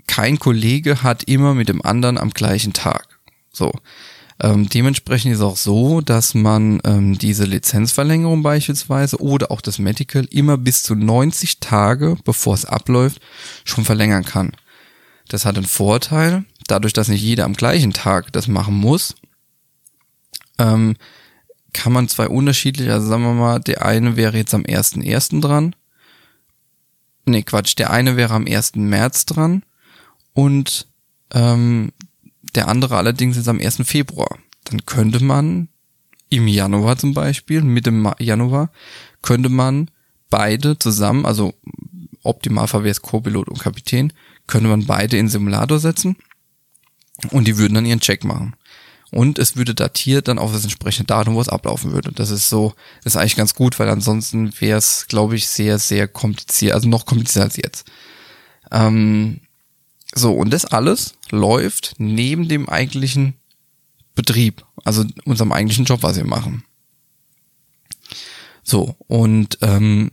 kein 0.07 0.39
Kollege 0.39 1.03
hat 1.03 1.25
immer 1.25 1.55
mit 1.55 1.69
dem 1.69 1.85
anderen 1.85 2.19
am 2.19 2.31
gleichen 2.31 2.73
Tag. 2.73 3.19
So. 3.53 3.73
Ähm, 4.39 4.69
dementsprechend 4.69 5.33
ist 5.33 5.41
auch 5.41 5.57
so, 5.57 6.03
dass 6.03 6.35
man 6.35 6.81
ähm, 6.85 7.17
diese 7.17 7.45
Lizenzverlängerung 7.45 8.43
beispielsweise 8.43 9.19
oder 9.21 9.51
auch 9.51 9.63
das 9.63 9.79
Medical 9.79 10.27
immer 10.31 10.59
bis 10.59 10.83
zu 10.83 10.95
90 10.95 11.61
Tage, 11.61 12.19
bevor 12.23 12.53
es 12.53 12.67
abläuft, 12.67 13.21
schon 13.65 13.85
verlängern 13.85 14.25
kann. 14.25 14.53
Das 15.29 15.47
hat 15.47 15.57
einen 15.57 15.67
Vorteil, 15.67 16.45
dadurch, 16.69 16.93
dass 16.93 17.09
nicht 17.09 17.23
jeder 17.23 17.47
am 17.47 17.55
gleichen 17.55 17.95
Tag 17.95 18.31
das 18.33 18.47
machen 18.47 18.75
muss, 18.75 19.15
ähm, 20.59 20.97
kann 21.73 21.93
man 21.93 22.09
zwei 22.09 22.29
unterschiedliche, 22.29 22.93
also 22.93 23.09
sagen 23.09 23.23
wir 23.23 23.35
mal, 23.35 23.61
der 23.61 23.85
eine 23.85 24.17
wäre 24.17 24.37
jetzt 24.37 24.55
am 24.55 24.63
1.1. 24.63 25.41
dran. 25.41 25.75
Nee, 27.25 27.43
Quatsch, 27.43 27.77
der 27.77 27.91
eine 27.91 28.17
wäre 28.17 28.35
am 28.35 28.47
1. 28.47 28.77
März 28.77 29.27
dran 29.27 29.65
und 30.33 30.87
ähm, 31.33 31.93
der 32.55 32.69
andere 32.69 32.97
allerdings 32.97 33.37
ist 33.37 33.49
am 33.49 33.61
1. 33.61 33.83
Februar. 33.85 34.39
Dann 34.65 34.87
könnte 34.87 35.23
man 35.23 35.69
im 36.29 36.49
Januar 36.49 36.97
zum 36.97 37.15
Beispiel, 37.15 37.63
Mitte 37.63 37.93
Januar, 38.19 38.71
könnte 39.23 39.49
man 39.49 39.91
beide 40.31 40.79
zusammen, 40.79 41.27
also 41.27 41.55
Optimalfall 42.23 42.85
wäre 42.85 43.01
Co-Pilot 43.01 43.49
und 43.49 43.61
Kapitän, 43.61 44.13
könnte 44.47 44.69
man 44.69 44.87
beide 44.87 45.17
in 45.17 45.29
Simulator 45.29 45.79
setzen 45.79 46.17
und 47.31 47.47
die 47.47 47.59
würden 47.59 47.75
dann 47.75 47.87
ihren 47.87 48.01
Check 48.01 48.25
machen. 48.25 48.55
Und 49.13 49.39
es 49.39 49.57
würde 49.57 49.75
datiert 49.75 50.29
dann 50.29 50.39
auf 50.39 50.53
das 50.53 50.65
entsprechende 50.65 51.07
Datum, 51.07 51.35
wo 51.35 51.41
es 51.41 51.49
ablaufen 51.49 51.93
würde. 51.93 52.13
Das 52.13 52.31
ist 52.31 52.49
so, 52.49 52.75
das 53.05 53.15
ist 53.15 53.17
eigentlich 53.17 53.37
ganz 53.37 53.55
gut, 53.55 53.79
weil 53.79 53.89
ansonsten 53.89 54.53
wäre 54.61 54.79
es, 54.79 55.07
glaube 55.09 55.37
ich, 55.37 55.47
sehr, 55.47 55.79
sehr 55.79 56.09
kompliziert, 56.09 56.75
also 56.75 56.89
noch 56.89 57.07
komplizierter 57.07 57.45
als 57.45 57.57
jetzt. 57.57 57.91
Ähm, 58.73 59.41
so, 60.15 60.33
und 60.33 60.53
das 60.53 60.65
alles 60.65 61.15
läuft 61.31 61.95
neben 61.99 62.49
dem 62.49 62.69
eigentlichen 62.69 63.35
Betrieb, 64.15 64.65
also 64.85 65.05
unserem 65.25 65.53
eigentlichen 65.53 65.85
Job, 65.85 66.03
was 66.03 66.17
wir 66.17 66.25
machen. 66.25 66.65
So, 68.63 68.97
und 69.07 69.59
ähm, 69.61 70.11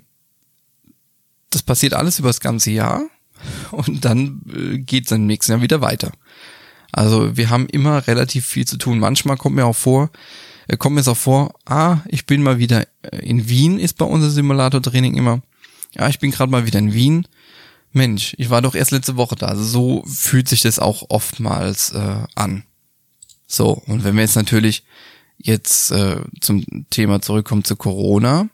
das 1.49 1.63
passiert 1.63 1.93
alles 1.93 2.19
über 2.19 2.29
das 2.29 2.41
ganze 2.41 2.69
Jahr 2.71 3.03
und 3.71 4.05
dann 4.05 4.41
äh, 4.53 4.77
geht 4.77 5.05
es 5.05 5.11
im 5.11 5.25
nächsten 5.25 5.53
Jahr 5.53 5.61
wieder 5.61 5.81
weiter. 5.81 6.11
Also 6.93 7.35
wir 7.35 7.49
haben 7.49 7.67
immer 7.67 8.07
relativ 8.07 8.45
viel 8.45 8.65
zu 8.65 8.77
tun. 8.77 8.99
Manchmal 8.99 9.35
kommt 9.35 9.55
mir 9.55 9.65
auch 9.65 9.75
vor, 9.75 10.11
äh, 10.67 10.77
kommt 10.77 10.95
mir 10.95 11.01
es 11.01 11.07
auch 11.07 11.17
vor, 11.17 11.55
ah, 11.65 11.97
ich 12.07 12.25
bin 12.25 12.43
mal 12.43 12.59
wieder 12.59 12.85
äh, 13.01 13.17
in 13.17 13.49
Wien, 13.49 13.79
ist 13.79 13.97
bei 13.97 14.05
unser 14.05 14.29
Simulator-Training 14.29 15.17
immer. 15.17 15.41
Ja, 15.95 16.07
ich 16.07 16.19
bin 16.19 16.31
gerade 16.31 16.51
mal 16.51 16.65
wieder 16.65 16.79
in 16.79 16.93
Wien. 16.93 17.27
Mensch, 17.91 18.33
ich 18.37 18.49
war 18.49 18.61
doch 18.61 18.75
erst 18.75 18.91
letzte 18.91 19.17
Woche 19.17 19.35
da. 19.35 19.47
Also 19.47 19.63
so 19.63 20.03
fühlt 20.07 20.47
sich 20.47 20.61
das 20.61 20.79
auch 20.79 21.03
oftmals 21.09 21.91
äh, 21.91 22.23
an. 22.35 22.63
So, 23.47 23.81
und 23.85 24.03
wenn 24.03 24.15
wir 24.15 24.23
jetzt 24.23 24.35
natürlich 24.35 24.83
jetzt 25.37 25.91
äh, 25.91 26.21
zum 26.41 26.63
Thema 26.89 27.21
zurückkommen 27.21 27.63
zu 27.63 27.75
Corona, 27.75 28.49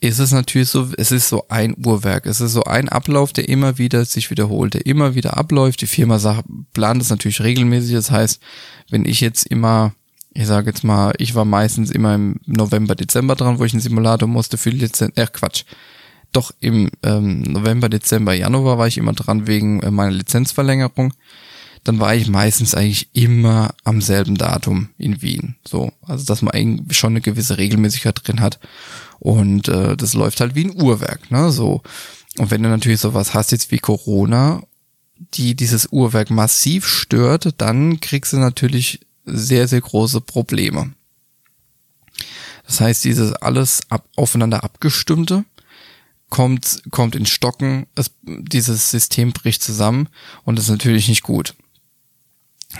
ist 0.00 0.18
es 0.18 0.32
natürlich 0.32 0.70
so, 0.70 0.88
es 0.96 1.12
ist 1.12 1.28
so 1.28 1.44
ein 1.48 1.76
Uhrwerk. 1.84 2.24
Es 2.26 2.40
ist 2.40 2.52
so 2.52 2.64
ein 2.64 2.88
Ablauf, 2.88 3.32
der 3.32 3.48
immer 3.48 3.76
wieder 3.76 4.04
sich 4.06 4.30
wiederholt, 4.30 4.74
der 4.74 4.86
immer 4.86 5.14
wieder 5.14 5.36
abläuft. 5.36 5.82
Die 5.82 5.86
Firma 5.86 6.18
sagt, 6.18 6.44
plant 6.72 7.02
es 7.02 7.10
natürlich 7.10 7.42
regelmäßig. 7.42 7.92
Das 7.92 8.10
heißt, 8.10 8.40
wenn 8.88 9.04
ich 9.04 9.20
jetzt 9.20 9.46
immer, 9.46 9.92
ich 10.32 10.46
sage 10.46 10.70
jetzt 10.70 10.84
mal, 10.84 11.12
ich 11.18 11.34
war 11.34 11.44
meistens 11.44 11.90
immer 11.90 12.14
im 12.14 12.40
November, 12.46 12.94
Dezember 12.94 13.36
dran, 13.36 13.58
wo 13.58 13.64
ich 13.64 13.74
einen 13.74 13.82
Simulator 13.82 14.26
musste 14.26 14.56
für 14.56 14.70
die 14.70 14.78
Lizenz, 14.78 15.12
äh 15.16 15.26
Quatsch. 15.26 15.64
Doch 16.32 16.52
im 16.60 16.90
ähm, 17.02 17.42
November, 17.42 17.88
Dezember, 17.88 18.32
Januar 18.32 18.78
war 18.78 18.86
ich 18.86 18.96
immer 18.96 19.12
dran 19.12 19.46
wegen 19.46 19.82
äh, 19.82 19.90
meiner 19.90 20.12
Lizenzverlängerung 20.12 21.12
dann 21.84 21.98
war 21.98 22.14
ich 22.14 22.28
meistens 22.28 22.74
eigentlich 22.74 23.08
immer 23.14 23.70
am 23.84 24.02
selben 24.02 24.36
Datum 24.36 24.90
in 24.98 25.22
Wien. 25.22 25.56
So, 25.66 25.92
also 26.02 26.24
dass 26.26 26.42
man 26.42 26.52
eigentlich 26.52 26.98
schon 26.98 27.12
eine 27.12 27.20
gewisse 27.20 27.58
Regelmäßigkeit 27.58 28.20
drin 28.22 28.40
hat. 28.40 28.58
Und 29.20 29.68
äh, 29.68 29.96
das 29.96 30.14
läuft 30.14 30.40
halt 30.40 30.54
wie 30.54 30.64
ein 30.64 30.82
Uhrwerk, 30.82 31.30
ne? 31.30 31.52
So. 31.52 31.82
Und 32.38 32.50
wenn 32.50 32.62
du 32.62 32.68
natürlich 32.68 33.00
sowas 33.00 33.34
hast 33.34 33.52
jetzt 33.52 33.70
wie 33.70 33.78
Corona, 33.78 34.62
die 35.34 35.54
dieses 35.54 35.88
Uhrwerk 35.92 36.30
massiv 36.30 36.86
stört, 36.86 37.54
dann 37.58 38.00
kriegst 38.00 38.32
du 38.32 38.38
natürlich 38.38 39.00
sehr, 39.26 39.68
sehr 39.68 39.82
große 39.82 40.22
Probleme. 40.22 40.94
Das 42.66 42.80
heißt, 42.80 43.04
dieses 43.04 43.32
alles 43.34 43.82
ab, 43.90 44.06
aufeinander 44.16 44.64
abgestimmte 44.64 45.44
kommt, 46.30 46.82
kommt 46.90 47.14
in 47.14 47.26
Stocken, 47.26 47.86
es, 47.96 48.12
dieses 48.22 48.90
System 48.90 49.32
bricht 49.32 49.62
zusammen 49.62 50.08
und 50.44 50.56
das 50.56 50.66
ist 50.66 50.70
natürlich 50.70 51.08
nicht 51.08 51.22
gut. 51.22 51.54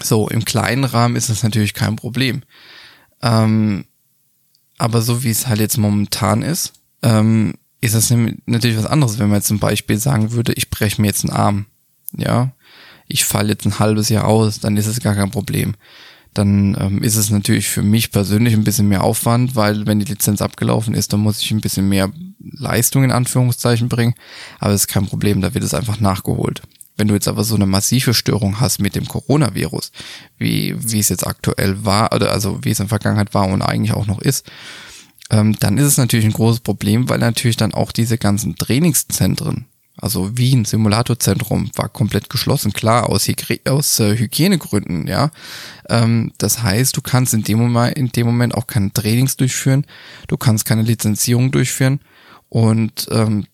So, 0.02 0.28
im 0.28 0.44
kleinen 0.44 0.84
Rahmen 0.84 1.16
ist 1.16 1.28
das 1.28 1.42
natürlich 1.42 1.74
kein 1.74 1.96
Problem. 1.96 2.42
Ähm, 3.20 3.84
aber 4.80 5.02
so 5.02 5.22
wie 5.22 5.30
es 5.30 5.46
halt 5.46 5.60
jetzt 5.60 5.76
momentan 5.76 6.40
ist, 6.40 6.72
ähm, 7.02 7.54
ist 7.82 7.94
das 7.94 8.10
natürlich 8.46 8.78
was 8.78 8.86
anderes, 8.86 9.18
wenn 9.18 9.28
man 9.28 9.38
jetzt 9.38 9.48
zum 9.48 9.58
Beispiel 9.58 9.98
sagen 9.98 10.32
würde, 10.32 10.54
ich 10.54 10.70
breche 10.70 11.00
mir 11.00 11.08
jetzt 11.08 11.24
einen 11.24 11.36
Arm. 11.36 11.66
Ja, 12.16 12.52
ich 13.06 13.24
falle 13.24 13.50
jetzt 13.50 13.66
ein 13.66 13.78
halbes 13.78 14.08
Jahr 14.08 14.26
aus, 14.26 14.60
dann 14.60 14.76
ist 14.78 14.86
es 14.86 15.00
gar 15.00 15.14
kein 15.14 15.30
Problem. 15.30 15.74
Dann 16.32 16.76
ähm, 16.80 17.02
ist 17.02 17.16
es 17.16 17.28
natürlich 17.30 17.68
für 17.68 17.82
mich 17.82 18.10
persönlich 18.10 18.54
ein 18.54 18.64
bisschen 18.64 18.88
mehr 18.88 19.04
Aufwand, 19.04 19.54
weil 19.54 19.86
wenn 19.86 19.98
die 19.98 20.06
Lizenz 20.06 20.40
abgelaufen 20.40 20.94
ist, 20.94 21.12
dann 21.12 21.20
muss 21.20 21.40
ich 21.42 21.50
ein 21.50 21.60
bisschen 21.60 21.88
mehr 21.88 22.10
Leistung 22.38 23.04
in 23.04 23.12
Anführungszeichen 23.12 23.88
bringen. 23.88 24.14
Aber 24.60 24.72
es 24.72 24.82
ist 24.82 24.88
kein 24.88 25.06
Problem, 25.06 25.42
da 25.42 25.52
wird 25.52 25.64
es 25.64 25.74
einfach 25.74 26.00
nachgeholt. 26.00 26.62
Wenn 27.00 27.08
du 27.08 27.14
jetzt 27.14 27.28
aber 27.28 27.44
so 27.44 27.54
eine 27.54 27.64
massive 27.64 28.12
Störung 28.12 28.60
hast 28.60 28.78
mit 28.78 28.94
dem 28.94 29.08
Coronavirus, 29.08 29.90
wie, 30.36 30.76
wie 30.78 30.98
es 30.98 31.08
jetzt 31.08 31.26
aktuell 31.26 31.82
war, 31.82 32.12
oder 32.12 32.30
also 32.30 32.62
wie 32.62 32.72
es 32.72 32.78
in 32.78 32.84
der 32.84 32.90
Vergangenheit 32.90 33.32
war 33.32 33.48
und 33.48 33.62
eigentlich 33.62 33.94
auch 33.94 34.06
noch 34.06 34.20
ist, 34.20 34.46
ähm, 35.30 35.56
dann 35.58 35.78
ist 35.78 35.86
es 35.86 35.96
natürlich 35.96 36.26
ein 36.26 36.34
großes 36.34 36.60
Problem, 36.60 37.08
weil 37.08 37.18
natürlich 37.18 37.56
dann 37.56 37.72
auch 37.72 37.90
diese 37.90 38.18
ganzen 38.18 38.56
Trainingszentren, 38.56 39.64
also 39.96 40.36
Wien, 40.36 40.66
Simulatorzentrum, 40.66 41.70
war 41.74 41.88
komplett 41.88 42.28
geschlossen, 42.28 42.74
klar, 42.74 43.08
aus, 43.08 43.26
Hygri 43.28 43.62
aus 43.66 43.98
äh, 43.98 44.18
Hygienegründen, 44.18 45.06
ja. 45.06 45.30
Ähm, 45.88 46.32
das 46.36 46.62
heißt, 46.62 46.94
du 46.98 47.00
kannst 47.00 47.32
in 47.32 47.44
dem, 47.44 47.60
Moment, 47.60 47.96
in 47.96 48.08
dem 48.08 48.26
Moment 48.26 48.54
auch 48.54 48.66
keine 48.66 48.92
Trainings 48.92 49.38
durchführen, 49.38 49.86
du 50.28 50.36
kannst 50.36 50.66
keine 50.66 50.82
Lizenzierung 50.82 51.50
durchführen. 51.50 52.00
Und 52.50 53.06
ähm, 53.12 53.46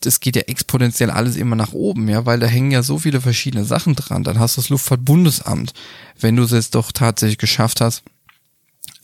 das 0.00 0.20
geht 0.20 0.36
ja 0.36 0.42
exponentiell 0.42 1.10
alles 1.10 1.36
immer 1.36 1.56
nach 1.56 1.72
oben, 1.72 2.08
ja, 2.08 2.24
weil 2.26 2.38
da 2.38 2.46
hängen 2.46 2.70
ja 2.70 2.82
so 2.82 2.98
viele 2.98 3.20
verschiedene 3.20 3.64
Sachen 3.64 3.94
dran. 3.94 4.24
Dann 4.24 4.38
hast 4.38 4.56
du 4.56 4.60
das 4.60 4.68
Luftfahrtbundesamt. 4.68 5.72
Wenn 6.18 6.36
du 6.36 6.44
es 6.44 6.52
jetzt 6.52 6.74
doch 6.74 6.92
tatsächlich 6.92 7.38
geschafft 7.38 7.80
hast, 7.80 8.02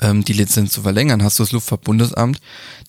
ähm, 0.00 0.24
die 0.24 0.32
Lizenz 0.32 0.72
zu 0.72 0.82
verlängern, 0.82 1.22
hast 1.22 1.38
du 1.38 1.42
das 1.42 1.52
Luftfahrtbundesamt, 1.52 2.40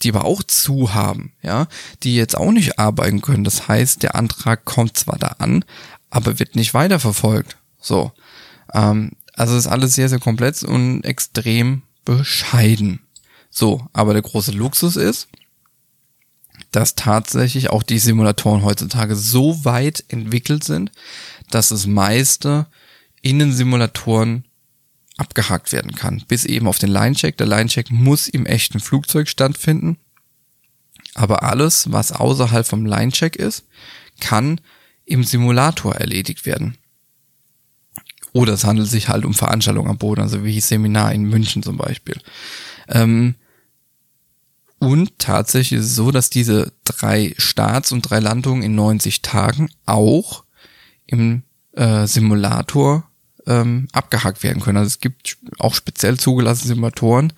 die 0.01 0.09
aber 0.09 0.25
auch 0.25 0.43
zu 0.43 0.93
haben, 0.93 1.33
ja, 1.41 1.67
die 2.03 2.15
jetzt 2.15 2.37
auch 2.37 2.51
nicht 2.51 2.79
arbeiten 2.79 3.21
können. 3.21 3.43
Das 3.43 3.67
heißt, 3.67 4.03
der 4.03 4.15
Antrag 4.15 4.65
kommt 4.65 4.97
zwar 4.97 5.17
da 5.17 5.35
an, 5.39 5.65
aber 6.09 6.39
wird 6.39 6.55
nicht 6.55 6.73
weiterverfolgt. 6.73 7.57
So. 7.79 8.11
Ähm, 8.73 9.11
also 9.33 9.57
ist 9.57 9.67
alles 9.67 9.95
sehr, 9.95 10.09
sehr 10.09 10.19
komplex 10.19 10.63
und 10.63 11.03
extrem 11.03 11.81
bescheiden. 12.05 13.01
So, 13.49 13.87
aber 13.93 14.13
der 14.13 14.21
große 14.21 14.51
Luxus 14.51 14.95
ist, 14.95 15.27
dass 16.75 16.95
tatsächlich 16.95 17.69
auch 17.69 17.83
die 17.83 17.99
Simulatoren 17.99 18.63
heutzutage 18.63 19.15
so 19.15 19.63
weit 19.63 20.03
entwickelt 20.09 20.63
sind, 20.63 20.91
dass 21.49 21.69
das 21.69 21.87
meiste 21.87 22.67
in 23.21 23.39
den 23.39 23.53
Simulatoren 23.53 24.43
abgehakt 25.17 25.71
werden 25.71 25.95
kann, 25.95 26.23
bis 26.27 26.43
eben 26.43 26.67
auf 26.67 26.77
den 26.77 26.89
Line-Check. 26.89 27.37
Der 27.37 27.47
Line-Check 27.47 27.91
muss 27.91 28.27
im 28.27 28.45
echten 28.45 28.81
Flugzeug 28.81 29.29
stattfinden. 29.29 29.97
Aber 31.13 31.43
alles, 31.43 31.91
was 31.93 32.11
außerhalb 32.11 32.67
vom 32.67 32.85
Line-Check 32.85 33.37
ist, 33.37 33.65
kann 34.19 34.59
im 35.05 35.23
Simulator 35.23 35.95
erledigt 35.95 36.45
werden. 36.45 36.77
Oder 38.33 38.53
es 38.53 38.65
handelt 38.65 38.89
sich 38.89 39.07
halt 39.07 39.23
um 39.23 39.33
Veranstaltungen 39.33 39.89
am 39.89 39.97
Boden, 39.97 40.21
also 40.21 40.43
wie 40.43 40.59
Seminar 40.59 41.13
in 41.13 41.23
München 41.23 41.63
zum 41.63 41.77
Beispiel. 41.77 42.19
Ähm, 42.89 43.35
und 44.85 45.17
tatsächlich 45.17 45.79
ist 45.79 45.87
es 45.87 45.95
so, 45.95 46.11
dass 46.11 46.29
diese 46.29 46.71
drei 46.83 47.33
Starts 47.39 47.91
und 47.91 48.03
drei 48.03 48.19
Landungen 48.19 48.61
in 48.61 48.75
90 48.75 49.23
Tagen 49.23 49.71
auch 49.87 50.43
im 51.07 51.41
äh, 51.73 52.05
Simulator 52.05 53.09
ähm, 53.47 53.87
abgehakt 53.93 54.43
werden 54.43 54.61
können. 54.61 54.77
Also 54.77 54.89
es 54.89 54.99
gibt 54.99 55.37
auch 55.57 55.73
speziell 55.73 56.19
zugelassene 56.19 56.75
Simulatoren, 56.75 57.33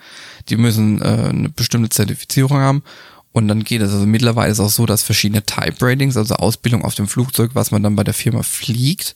die 0.49 0.57
müssen 0.57 1.01
äh, 1.01 1.29
eine 1.29 1.47
bestimmte 1.47 1.87
Zertifizierung 1.89 2.57
haben 2.57 2.83
und 3.31 3.47
dann 3.47 3.63
geht 3.63 3.81
es. 3.81 3.93
Also 3.93 4.05
mittlerweile 4.05 4.51
ist 4.51 4.59
auch 4.59 4.69
so, 4.69 4.85
dass 4.85 5.03
verschiedene 5.03 5.45
Type 5.45 5.77
Ratings, 5.79 6.17
also 6.17 6.35
Ausbildung 6.35 6.83
auf 6.83 6.95
dem 6.95 7.07
Flugzeug, 7.07 7.51
was 7.53 7.71
man 7.71 7.81
dann 7.81 7.95
bei 7.95 8.03
der 8.03 8.13
Firma 8.13 8.43
fliegt, 8.43 9.15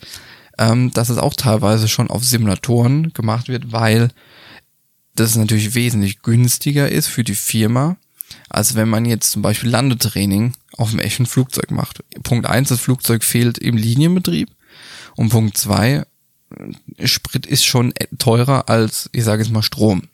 ähm, 0.58 0.92
dass 0.94 1.10
es 1.10 1.18
auch 1.18 1.34
teilweise 1.34 1.90
schon 1.90 2.10
auf 2.10 2.24
Simulatoren 2.24 3.12
gemacht 3.12 3.50
wird, 3.50 3.74
weil 3.74 4.08
das 5.16 5.36
natürlich 5.36 5.76
wesentlich 5.76 6.22
günstiger 6.22 6.90
ist 6.90 7.08
für 7.08 7.26
die 7.26 7.36
Firma, 7.36 7.98
als 8.52 8.76
wenn 8.76 8.90
man 8.90 9.06
jetzt 9.06 9.32
zum 9.32 9.42
Beispiel 9.42 9.70
Landetraining 9.70 10.54
auf 10.78 10.92
dem 10.92 11.00
echten 11.00 11.26
Flugzeug 11.26 11.72
macht. 11.72 12.04
Punkt 12.24 12.46
eins: 12.46 12.70
das 12.70 12.82
Flugzeug 12.82 13.24
fehlt 13.24 13.58
im 13.58 13.78
Linienbetrieb. 13.78 14.50
Und 15.16 15.30
Punkt 15.30 15.58
zwei: 15.58 16.06
Sprit 17.04 17.46
ist 17.46 17.66
schon 17.66 17.94
teurer 18.20 18.70
als, 18.70 19.10
ich 19.14 19.24
sage 19.24 19.42
jetzt 19.44 19.52
mal, 19.52 19.64
Strom. 19.64 20.10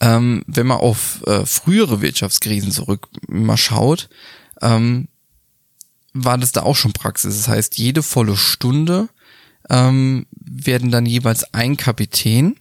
Ähm, 0.00 0.42
wenn 0.46 0.66
man 0.66 0.78
auf 0.78 1.22
äh, 1.26 1.44
frühere 1.44 2.00
Wirtschaftskrisen 2.00 2.70
zurück 2.70 3.08
mal 3.26 3.56
schaut, 3.56 4.08
ähm, 4.62 5.08
war 6.12 6.38
das 6.38 6.52
da 6.52 6.62
auch 6.62 6.76
schon 6.76 6.92
Praxis. 6.92 7.36
Das 7.36 7.48
heißt, 7.48 7.78
jede 7.78 8.02
volle 8.02 8.36
Stunde 8.36 9.08
ähm, 9.68 10.26
werden 10.30 10.90
dann 10.90 11.04
jeweils 11.04 11.52
ein 11.52 11.76
Kapitän 11.76 12.56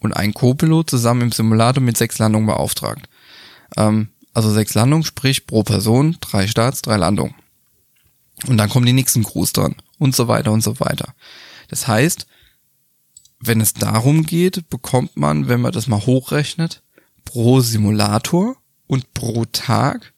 und 0.00 0.14
ein 0.14 0.34
Co-Pilot 0.34 0.90
zusammen 0.90 1.22
im 1.22 1.32
Simulator 1.32 1.82
mit 1.82 1.96
sechs 1.96 2.18
Landungen 2.18 2.46
beauftragt. 2.46 3.08
Ähm, 3.76 4.08
also 4.32 4.52
sechs 4.52 4.74
Landungen, 4.74 5.04
sprich 5.04 5.46
pro 5.46 5.62
Person 5.62 6.16
drei 6.20 6.46
Starts, 6.46 6.82
drei 6.82 6.96
Landungen. 6.96 7.34
Und 8.46 8.56
dann 8.56 8.70
kommen 8.70 8.86
die 8.86 8.92
nächsten 8.92 9.24
Crews 9.24 9.52
dran 9.52 9.74
und 9.98 10.14
so 10.14 10.28
weiter 10.28 10.52
und 10.52 10.62
so 10.62 10.80
weiter. 10.80 11.14
Das 11.68 11.86
heißt, 11.86 12.26
wenn 13.40 13.60
es 13.60 13.74
darum 13.74 14.24
geht, 14.24 14.68
bekommt 14.70 15.16
man, 15.16 15.48
wenn 15.48 15.60
man 15.60 15.72
das 15.72 15.86
mal 15.86 16.04
hochrechnet, 16.04 16.82
pro 17.24 17.60
Simulator 17.60 18.56
und 18.86 19.12
pro 19.14 19.44
Tag 19.46 20.12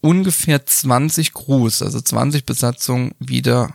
ungefähr 0.00 0.64
20 0.64 1.32
Crews, 1.32 1.82
also 1.82 2.00
20 2.00 2.46
Besatzungen 2.46 3.14
wieder 3.18 3.74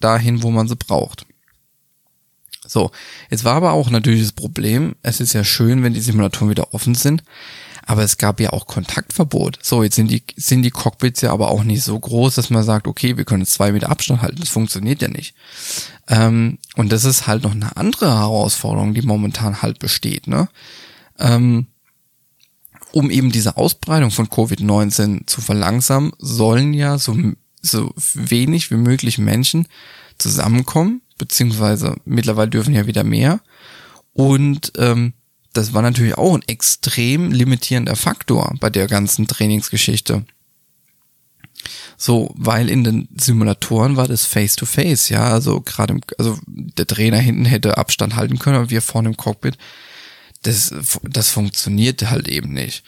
dahin, 0.00 0.42
wo 0.42 0.50
man 0.50 0.68
sie 0.68 0.76
braucht. 0.76 1.26
So, 2.66 2.90
jetzt 3.30 3.44
war 3.44 3.56
aber 3.56 3.72
auch 3.72 3.90
natürlich 3.90 4.22
das 4.22 4.32
Problem, 4.32 4.94
es 5.02 5.20
ist 5.20 5.34
ja 5.34 5.44
schön, 5.44 5.82
wenn 5.82 5.92
die 5.92 6.00
Simulatoren 6.00 6.50
wieder 6.50 6.72
offen 6.72 6.94
sind, 6.94 7.22
aber 7.86 8.02
es 8.02 8.16
gab 8.16 8.40
ja 8.40 8.50
auch 8.50 8.66
Kontaktverbot. 8.66 9.58
So, 9.62 9.82
jetzt 9.82 9.96
sind 9.96 10.10
die, 10.10 10.22
sind 10.36 10.62
die 10.62 10.70
Cockpits 10.70 11.20
ja 11.20 11.32
aber 11.32 11.48
auch 11.48 11.64
nicht 11.64 11.82
so 11.82 11.98
groß, 11.98 12.34
dass 12.34 12.50
man 12.50 12.62
sagt, 12.62 12.86
okay, 12.86 13.16
wir 13.16 13.24
können 13.24 13.46
zwei 13.46 13.72
Meter 13.72 13.90
Abstand 13.90 14.22
halten. 14.22 14.40
Das 14.40 14.48
funktioniert 14.48 15.02
ja 15.02 15.08
nicht. 15.08 15.34
Ähm, 16.08 16.58
und 16.76 16.92
das 16.92 17.04
ist 17.04 17.26
halt 17.26 17.42
noch 17.42 17.52
eine 17.52 17.76
andere 17.76 18.18
Herausforderung, 18.18 18.94
die 18.94 19.02
momentan 19.02 19.62
halt 19.62 19.78
besteht, 19.78 20.26
ne? 20.26 20.48
Ähm, 21.18 21.66
um 22.92 23.10
eben 23.10 23.32
diese 23.32 23.56
Ausbreitung 23.56 24.10
von 24.10 24.28
Covid-19 24.28 25.26
zu 25.26 25.40
verlangsamen, 25.40 26.12
sollen 26.18 26.74
ja 26.74 26.96
so, 26.96 27.16
so 27.60 27.92
wenig 28.14 28.70
wie 28.70 28.76
möglich 28.76 29.18
Menschen 29.18 29.66
zusammenkommen, 30.16 31.02
beziehungsweise 31.18 31.96
mittlerweile 32.04 32.50
dürfen 32.50 32.72
ja 32.72 32.86
wieder 32.86 33.02
mehr. 33.02 33.40
Und 34.12 34.72
ähm, 34.76 35.12
das 35.54 35.72
war 35.72 35.82
natürlich 35.82 36.18
auch 36.18 36.34
ein 36.34 36.42
extrem 36.46 37.32
limitierender 37.32 37.96
Faktor 37.96 38.54
bei 38.60 38.70
der 38.70 38.88
ganzen 38.88 39.26
Trainingsgeschichte. 39.26 40.24
So, 41.96 42.34
weil 42.36 42.68
in 42.68 42.84
den 42.84 43.08
Simulatoren 43.16 43.96
war 43.96 44.08
das 44.08 44.26
face 44.26 44.56
to 44.56 44.66
face, 44.66 45.08
ja, 45.08 45.30
also 45.30 45.60
gerade, 45.60 46.00
also 46.18 46.38
der 46.46 46.86
Trainer 46.86 47.18
hinten 47.18 47.44
hätte 47.44 47.78
Abstand 47.78 48.16
halten 48.16 48.38
können, 48.38 48.56
aber 48.56 48.70
wir 48.70 48.82
vorne 48.82 49.08
im 49.08 49.16
Cockpit, 49.16 49.56
das, 50.42 50.74
das 51.02 51.30
funktioniert 51.30 52.10
halt 52.10 52.28
eben 52.28 52.52
nicht. 52.52 52.84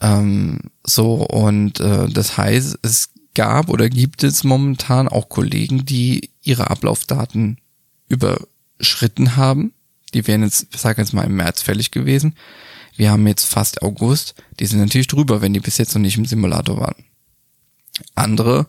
Ähm, 0.00 0.58
so, 0.82 1.26
und 1.26 1.78
äh, 1.78 2.08
das 2.08 2.38
heißt, 2.38 2.78
es 2.82 3.10
gab 3.34 3.68
oder 3.68 3.88
gibt 3.90 4.24
es 4.24 4.42
momentan 4.42 5.08
auch 5.08 5.28
Kollegen, 5.28 5.84
die 5.84 6.30
ihre 6.42 6.70
Ablaufdaten 6.70 7.58
überschritten 8.08 9.36
haben 9.36 9.74
die 10.14 10.26
wären 10.26 10.42
jetzt, 10.42 10.66
ich 10.72 10.80
sag 10.80 10.98
jetzt 10.98 11.12
mal, 11.12 11.24
im 11.24 11.36
März 11.36 11.62
fällig 11.62 11.90
gewesen. 11.90 12.34
Wir 12.96 13.10
haben 13.10 13.26
jetzt 13.26 13.44
fast 13.44 13.82
August. 13.82 14.34
Die 14.58 14.66
sind 14.66 14.80
natürlich 14.80 15.06
drüber, 15.06 15.40
wenn 15.40 15.54
die 15.54 15.60
bis 15.60 15.78
jetzt 15.78 15.94
noch 15.94 16.02
nicht 16.02 16.18
im 16.18 16.24
Simulator 16.24 16.80
waren. 16.80 17.04
Andere 18.14 18.66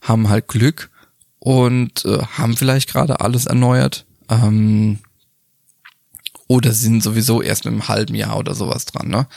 haben 0.00 0.28
halt 0.28 0.48
Glück 0.48 0.90
und 1.38 2.04
äh, 2.04 2.18
haben 2.18 2.56
vielleicht 2.56 2.90
gerade 2.90 3.20
alles 3.20 3.46
erneuert. 3.46 4.06
Ähm, 4.28 4.98
oder 6.48 6.72
sind 6.72 7.02
sowieso 7.02 7.42
erst 7.42 7.64
mit 7.64 7.72
einem 7.72 7.88
halben 7.88 8.14
Jahr 8.14 8.36
oder 8.36 8.54
sowas 8.54 8.84
dran. 8.86 9.08
Ne? 9.08 9.28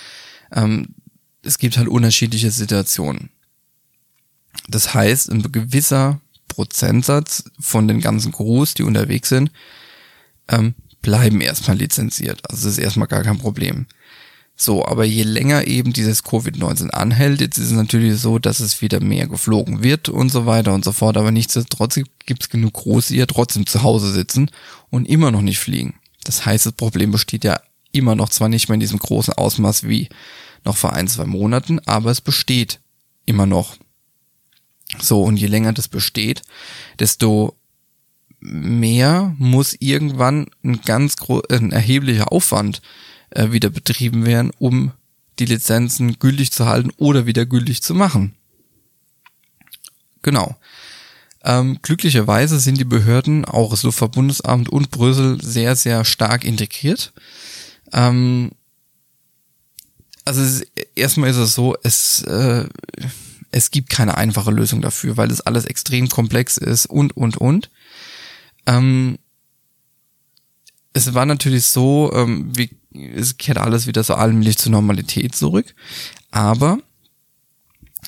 Ähm, 0.52 0.96
es 1.44 1.60
gibt 1.60 1.78
halt 1.78 1.88
unterschiedliche 1.88 2.50
Situationen. 2.50 3.30
Das 4.68 4.94
heißt, 4.94 5.30
ein 5.30 5.52
gewisser 5.52 6.22
Prozentsatz 6.48 7.44
von 7.60 7.88
den 7.88 8.00
ganzen 8.00 8.32
Crews, 8.32 8.74
die 8.74 8.84
unterwegs 8.84 9.30
sind, 9.30 9.52
ähm, 10.48 10.74
bleiben 11.04 11.42
erstmal 11.42 11.78
lizenziert. 11.78 12.42
Also 12.50 12.66
das 12.66 12.78
ist 12.78 12.84
erstmal 12.84 13.08
gar 13.08 13.22
kein 13.22 13.38
Problem. 13.38 13.86
So, 14.56 14.86
aber 14.86 15.04
je 15.04 15.24
länger 15.24 15.68
eben 15.68 15.94
dieses 15.94 16.24
Covid-19 16.24 16.90
anhält, 16.90 17.42
jetzt 17.42 17.58
ist 17.58 17.68
es 17.68 17.72
natürlich 17.72 18.20
so, 18.20 18.40
dass 18.40 18.60
es 18.60 18.82
wieder 18.82 19.00
mehr 19.00 19.28
geflogen 19.28 19.84
wird 19.84 20.10
und 20.10 20.30
so 20.30 20.46
weiter 20.46 20.74
und 20.74 20.86
so 20.86 20.92
fort, 20.92 21.18
aber 21.18 21.32
nichtsdestotrotz 21.32 22.00
gibt 22.26 22.44
es 22.44 22.50
genug 22.50 22.74
Große, 22.74 23.14
die 23.14 23.20
ja 23.20 23.26
trotzdem 23.26 23.66
zu 23.66 23.84
Hause 23.84 24.12
sitzen 24.12 24.50
und 24.90 25.08
immer 25.08 25.32
noch 25.32 25.42
nicht 25.42 25.60
fliegen. 25.60 25.96
Das 26.24 26.46
heißt, 26.46 26.66
das 26.66 26.74
Problem 26.74 27.12
besteht 27.12 27.44
ja 27.44 27.60
immer 27.92 28.16
noch 28.16 28.30
zwar 28.30 28.48
nicht 28.48 28.70
mehr 28.70 28.76
in 28.76 28.80
diesem 28.80 29.00
großen 29.00 29.34
Ausmaß 29.34 29.88
wie 29.88 30.10
noch 30.64 30.78
vor 30.78 30.94
ein, 30.94 31.08
zwei 31.08 31.26
Monaten, 31.26 31.80
aber 31.86 32.12
es 32.12 32.22
besteht 32.22 32.80
immer 33.26 33.46
noch. 33.46 33.76
So, 35.00 35.24
und 35.24 35.38
je 35.38 35.48
länger 35.48 35.74
das 35.74 35.88
besteht, 35.88 36.44
desto 37.00 37.56
mehr 38.44 39.34
muss 39.38 39.76
irgendwann 39.80 40.48
ein 40.64 40.82
ganz 40.82 41.16
ein 41.50 41.72
erheblicher 41.72 42.32
Aufwand 42.32 42.82
äh, 43.30 43.52
wieder 43.52 43.70
betrieben 43.70 44.26
werden, 44.26 44.52
um 44.60 44.92
die 45.40 45.46
Lizenzen 45.46 46.20
gültig 46.20 46.52
zu 46.52 46.66
halten 46.66 46.92
oder 46.98 47.26
wieder 47.26 47.46
gültig 47.46 47.82
zu 47.82 47.96
machen. 47.96 48.36
Genau. 50.22 50.56
Ähm, 51.44 51.80
glücklicherweise 51.82 52.60
sind 52.60 52.78
die 52.78 52.86
Behörden, 52.86 53.46
auch 53.46 53.72
das 53.72 53.84
Luftfahrtbundesamt 53.84 54.70
und 54.70 54.92
Brüssel, 54.92 55.42
sehr, 55.42 55.76
sehr 55.76 56.06
stark 56.06 56.46
integriert. 56.46 57.14
Ähm, 57.92 58.52
also 60.26 60.42
es, 60.42 60.62
erstmal 60.96 61.30
ist 61.30 61.38
es 61.38 61.54
so, 61.54 61.76
es, 61.84 62.24
äh, 62.24 62.66
es 63.52 63.72
gibt 63.72 63.90
keine 63.90 64.16
einfache 64.18 64.52
Lösung 64.52 64.82
dafür, 64.82 65.18
weil 65.18 65.28
das 65.28 65.42
alles 65.42 65.66
extrem 65.66 66.08
komplex 66.08 66.58
ist 66.58 66.86
und, 66.86 67.16
und, 67.18 67.38
und. 67.38 67.70
Ähm, 68.66 69.18
es 70.94 71.14
war 71.14 71.26
natürlich 71.26 71.66
so, 71.66 72.12
ähm, 72.14 72.52
wie, 72.56 72.70
es 72.94 73.38
kehrt 73.38 73.58
alles 73.58 73.88
wieder 73.88 74.04
so 74.04 74.14
allmählich 74.14 74.58
zur 74.58 74.72
Normalität 74.72 75.36
zurück, 75.36 75.74
aber 76.32 76.78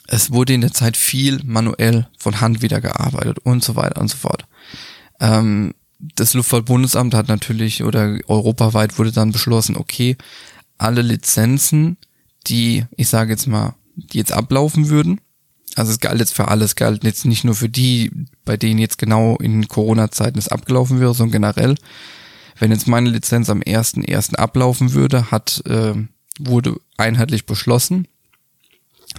es 0.08 0.32
wurde 0.32 0.54
in 0.54 0.62
der 0.62 0.72
Zeit 0.72 0.98
viel 0.98 1.42
manuell 1.44 2.08
von 2.18 2.42
Hand 2.42 2.62
wieder 2.62 2.80
gearbeitet 2.80 3.40
und 3.40 3.64
so 3.64 3.76
weiter 3.76 4.00
und 4.00 4.10
so 4.10 4.18
fort. 4.18 4.46
Ähm, 5.20 5.74
das 6.00 6.34
Luftfahrtbundesamt 6.34 7.14
hat 7.14 7.28
natürlich 7.28 7.84
oder 7.84 8.18
europaweit 8.28 8.98
wurde 9.00 9.12
dann 9.12 9.32
beschlossen, 9.32 9.78
okay, 9.78 10.18
alle 10.78 11.02
Lizenzen, 11.02 11.98
die, 12.48 12.86
ich 12.96 13.08
sage 13.08 13.32
jetzt 13.32 13.48
mal, 13.48 13.76
die 13.96 14.18
jetzt 14.18 14.34
ablaufen 14.34 14.90
würden, 14.90 15.22
also 15.76 15.92
es 15.92 16.00
galt 16.00 16.20
jetzt 16.20 16.34
für 16.34 16.48
alles, 16.48 16.76
galt 16.76 17.04
jetzt 17.04 17.26
nicht 17.26 17.44
nur 17.44 17.56
für 17.56 17.70
die, 17.70 18.12
bei 18.46 18.58
denen 18.58 18.80
jetzt 18.80 18.98
genau 18.98 19.36
in 19.38 19.68
Corona-Zeiten 19.68 20.40
es 20.40 20.48
abgelaufen 20.48 21.00
wäre, 21.00 21.14
sondern 21.14 21.34
generell. 21.34 21.76
Wenn 22.58 22.72
jetzt 22.72 22.88
meine 22.88 23.10
Lizenz 23.10 23.50
am 23.50 23.60
1.1. 23.60 24.36
ablaufen 24.36 24.94
würde, 24.94 25.32
hat, 25.32 25.62
äh, 25.68 25.94
wurde 26.40 26.78
einheitlich 26.96 27.46
beschlossen, 27.46 28.08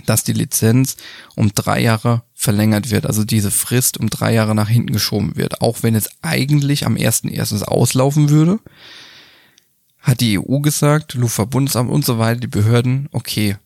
dass 0.07 0.25
die 0.25 0.33
Lizenz 0.33 0.97
um 1.35 1.53
drei 1.55 1.81
Jahre 1.81 2.23
verlängert 2.35 2.91
wird, 2.91 3.07
also 3.07 3.25
diese 3.25 3.51
Frist 3.51 3.99
um 3.99 4.09
drei 4.09 4.33
Jahre 4.33 4.55
nach 4.55 4.69
hinten 4.69 4.93
geschoben 4.93 5.37
wird, 5.37 5.61
auch 5.61 5.83
wenn 5.83 5.95
es 5.95 6.09
eigentlich 6.23 6.87
am 6.87 6.97
1.1. 6.97 7.63
auslaufen 7.65 8.31
würde, 8.31 8.59
hat 10.01 10.21
die 10.21 10.39
EU 10.39 10.61
gesagt, 10.61 11.15
Luftverbundesamt 11.15 11.91
und 11.91 12.05
so 12.05 12.19
weiter, 12.19 12.41
die 12.41 12.47
Behörden, 12.47 13.09
okay, 13.13 13.57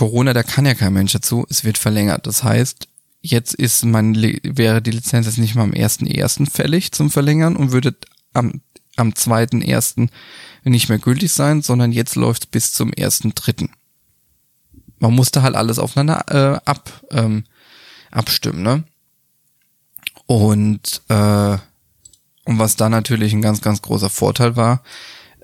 Corona, 0.00 0.32
da 0.32 0.42
kann 0.42 0.64
ja 0.64 0.72
kein 0.72 0.94
Mensch 0.94 1.12
dazu, 1.12 1.44
es 1.50 1.62
wird 1.62 1.76
verlängert. 1.76 2.26
Das 2.26 2.42
heißt, 2.42 2.88
jetzt 3.20 3.52
ist 3.52 3.84
mein, 3.84 4.14
wäre 4.14 4.80
die 4.80 4.92
Lizenz 4.92 5.26
jetzt 5.26 5.36
nicht 5.36 5.54
mal 5.54 5.64
am 5.64 5.72
1.1. 5.72 6.50
fällig 6.50 6.92
zum 6.92 7.10
Verlängern 7.10 7.54
und 7.54 7.72
würde 7.72 7.94
am, 8.32 8.62
am 8.96 9.10
2.1. 9.10 10.08
nicht 10.64 10.88
mehr 10.88 10.98
gültig 10.98 11.32
sein, 11.32 11.60
sondern 11.60 11.92
jetzt 11.92 12.16
läuft 12.16 12.44
es 12.44 12.46
bis 12.46 12.72
zum 12.72 12.92
1.3. 12.92 13.68
Man 15.00 15.14
musste 15.14 15.42
halt 15.42 15.54
alles 15.54 15.78
aufeinander 15.78 16.24
äh, 16.30 16.60
ab, 16.64 17.02
ähm, 17.10 17.44
abstimmen, 18.10 18.62
ne? 18.62 18.84
Und, 20.24 21.02
äh, 21.08 21.58
und 22.44 22.58
was 22.58 22.76
da 22.76 22.88
natürlich 22.88 23.34
ein 23.34 23.42
ganz, 23.42 23.60
ganz 23.60 23.82
großer 23.82 24.08
Vorteil 24.08 24.56
war, 24.56 24.82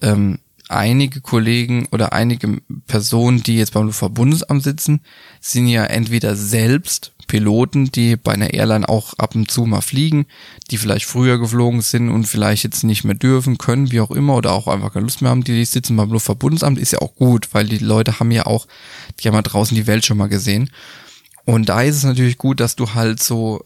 ähm, 0.00 0.38
einige 0.68 1.20
Kollegen 1.20 1.86
oder 1.92 2.12
einige 2.12 2.60
Personen, 2.86 3.42
die 3.42 3.56
jetzt 3.56 3.72
beim 3.72 3.86
Luftverbundesamt 3.86 4.62
sitzen, 4.62 5.00
sind 5.40 5.68
ja 5.68 5.84
entweder 5.84 6.36
selbst 6.36 7.12
Piloten, 7.26 7.90
die 7.90 8.16
bei 8.16 8.32
einer 8.32 8.54
Airline 8.54 8.88
auch 8.88 9.14
ab 9.14 9.34
und 9.34 9.50
zu 9.50 9.66
mal 9.66 9.80
fliegen, 9.80 10.26
die 10.70 10.76
vielleicht 10.76 11.06
früher 11.06 11.38
geflogen 11.38 11.80
sind 11.80 12.08
und 12.08 12.24
vielleicht 12.24 12.64
jetzt 12.64 12.84
nicht 12.84 13.04
mehr 13.04 13.14
dürfen, 13.14 13.58
können, 13.58 13.90
wie 13.90 14.00
auch 14.00 14.10
immer, 14.10 14.36
oder 14.36 14.52
auch 14.52 14.68
einfach 14.68 14.92
keine 14.92 15.04
Lust 15.04 15.22
mehr 15.22 15.30
haben, 15.30 15.44
die 15.44 15.64
sitzen 15.64 15.96
beim 15.96 16.10
Luftverbundesamt, 16.10 16.78
ist 16.78 16.92
ja 16.92 17.00
auch 17.00 17.14
gut, 17.14 17.48
weil 17.52 17.66
die 17.66 17.78
Leute 17.78 18.20
haben 18.20 18.30
ja 18.30 18.46
auch, 18.46 18.66
die 19.20 19.28
haben 19.28 19.34
ja 19.34 19.42
draußen 19.42 19.74
die 19.74 19.86
Welt 19.86 20.06
schon 20.06 20.18
mal 20.18 20.28
gesehen. 20.28 20.70
Und 21.44 21.68
da 21.68 21.82
ist 21.82 21.96
es 21.96 22.04
natürlich 22.04 22.38
gut, 22.38 22.60
dass 22.60 22.76
du 22.76 22.94
halt 22.94 23.22
so 23.22 23.62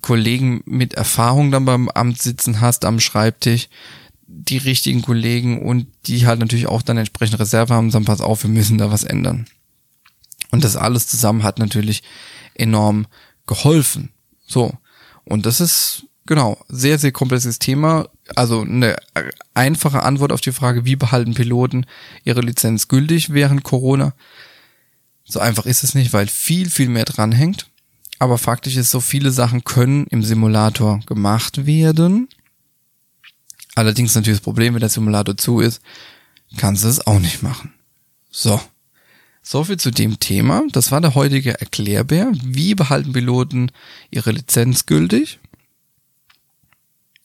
Kollegen 0.00 0.62
mit 0.64 0.94
Erfahrung 0.94 1.50
dann 1.50 1.64
beim 1.64 1.88
Amt 1.88 2.20
sitzen 2.20 2.60
hast 2.60 2.84
am 2.84 3.00
Schreibtisch, 3.00 3.68
die 4.30 4.58
richtigen 4.58 5.02
Kollegen 5.02 5.62
und 5.62 5.86
die 6.06 6.26
halt 6.26 6.38
natürlich 6.38 6.68
auch 6.68 6.82
dann 6.82 6.98
entsprechend 6.98 7.40
Reserve 7.40 7.74
haben, 7.74 7.90
sagen, 7.90 8.04
pass 8.04 8.20
auf, 8.20 8.42
wir 8.42 8.50
müssen 8.50 8.78
da 8.78 8.90
was 8.90 9.04
ändern. 9.04 9.46
Und 10.50 10.64
das 10.64 10.76
alles 10.76 11.06
zusammen 11.06 11.42
hat 11.42 11.58
natürlich 11.58 12.02
enorm 12.54 13.06
geholfen. 13.46 14.10
So. 14.46 14.74
Und 15.24 15.46
das 15.46 15.60
ist, 15.60 16.04
genau, 16.26 16.58
sehr, 16.68 16.98
sehr 16.98 17.12
komplexes 17.12 17.58
Thema. 17.58 18.08
Also 18.36 18.60
eine 18.60 18.96
einfache 19.54 20.02
Antwort 20.02 20.32
auf 20.32 20.42
die 20.42 20.52
Frage, 20.52 20.84
wie 20.84 20.96
behalten 20.96 21.34
Piloten 21.34 21.86
ihre 22.24 22.42
Lizenz 22.42 22.88
gültig 22.88 23.32
während 23.32 23.64
Corona? 23.64 24.14
So 25.24 25.40
einfach 25.40 25.66
ist 25.66 25.84
es 25.84 25.94
nicht, 25.94 26.12
weil 26.12 26.26
viel, 26.26 26.70
viel 26.70 26.88
mehr 26.88 27.04
dranhängt. 27.04 27.66
Aber 28.18 28.36
faktisch 28.36 28.76
ist 28.76 28.90
so, 28.90 29.00
viele 29.00 29.30
Sachen 29.30 29.64
können 29.64 30.06
im 30.08 30.22
Simulator 30.22 31.00
gemacht 31.06 31.66
werden. 31.66 32.28
Allerdings 33.78 34.16
natürlich 34.16 34.40
das 34.40 34.44
Problem, 34.44 34.74
wenn 34.74 34.80
der 34.80 34.88
Simulator 34.88 35.36
zu 35.36 35.60
ist, 35.60 35.80
kannst 36.56 36.82
du 36.82 36.88
es 36.88 37.06
auch 37.06 37.20
nicht 37.20 37.44
machen. 37.44 37.74
So. 38.28 38.60
So 39.40 39.62
viel 39.62 39.76
zu 39.76 39.92
dem 39.92 40.18
Thema. 40.18 40.64
Das 40.72 40.90
war 40.90 41.00
der 41.00 41.14
heutige 41.14 41.60
Erklärbär. 41.60 42.32
Wie 42.42 42.74
behalten 42.74 43.12
Piloten 43.12 43.70
ihre 44.10 44.32
Lizenz 44.32 44.86
gültig? 44.86 45.38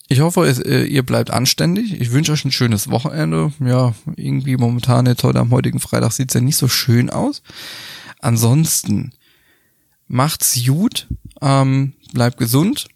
Ich 0.09 0.19
hoffe, 0.19 0.47
äh, 0.47 0.85
ihr 0.85 1.01
bleibt 1.01 1.31
anständig. 1.31 1.99
Ich 1.99 2.11
wünsche 2.11 2.33
euch 2.33 2.45
ein 2.45 2.51
schönes 2.51 2.87
Wochenende. 2.91 3.51
Ja, 3.59 3.95
irgendwie 4.15 4.55
momentan 4.55 5.07
jetzt 5.07 5.23
heute 5.23 5.39
am 5.39 5.49
heutigen 5.49 5.79
Freitag 5.79 6.11
sieht's 6.11 6.35
ja 6.35 6.41
nicht 6.41 6.57
so 6.57 6.67
schön 6.67 7.09
aus. 7.09 7.41
Ansonsten 8.19 9.11
macht's 10.07 10.63
gut, 10.63 11.07
ähm, 11.41 11.93
bleibt 12.13 12.37
gesund 12.37 12.89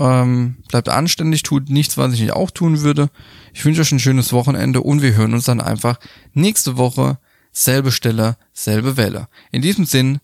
ähm, 0.00 0.56
bleibt 0.68 0.88
anständig, 0.88 1.42
tut 1.42 1.68
nichts, 1.68 1.96
was 1.98 2.14
ich 2.14 2.20
nicht 2.20 2.32
auch 2.32 2.50
tun 2.50 2.80
würde. 2.80 3.10
Ich 3.52 3.64
wünsche 3.64 3.82
euch 3.82 3.92
ein 3.92 4.00
schönes 4.00 4.32
Wochenende 4.32 4.80
und 4.80 5.02
wir 5.02 5.14
hören 5.14 5.34
uns 5.34 5.44
dann 5.44 5.60
einfach 5.60 6.00
nächste 6.32 6.76
Woche. 6.76 7.18
Selbe 7.52 7.92
Stelle, 7.92 8.36
selbe 8.52 8.96
Welle. 8.96 9.28
In 9.52 9.60
diesem 9.60 9.84
Sinn, 9.84 10.20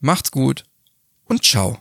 macht's 0.00 0.30
gut 0.30 0.64
und 1.24 1.44
ciao. 1.44 1.78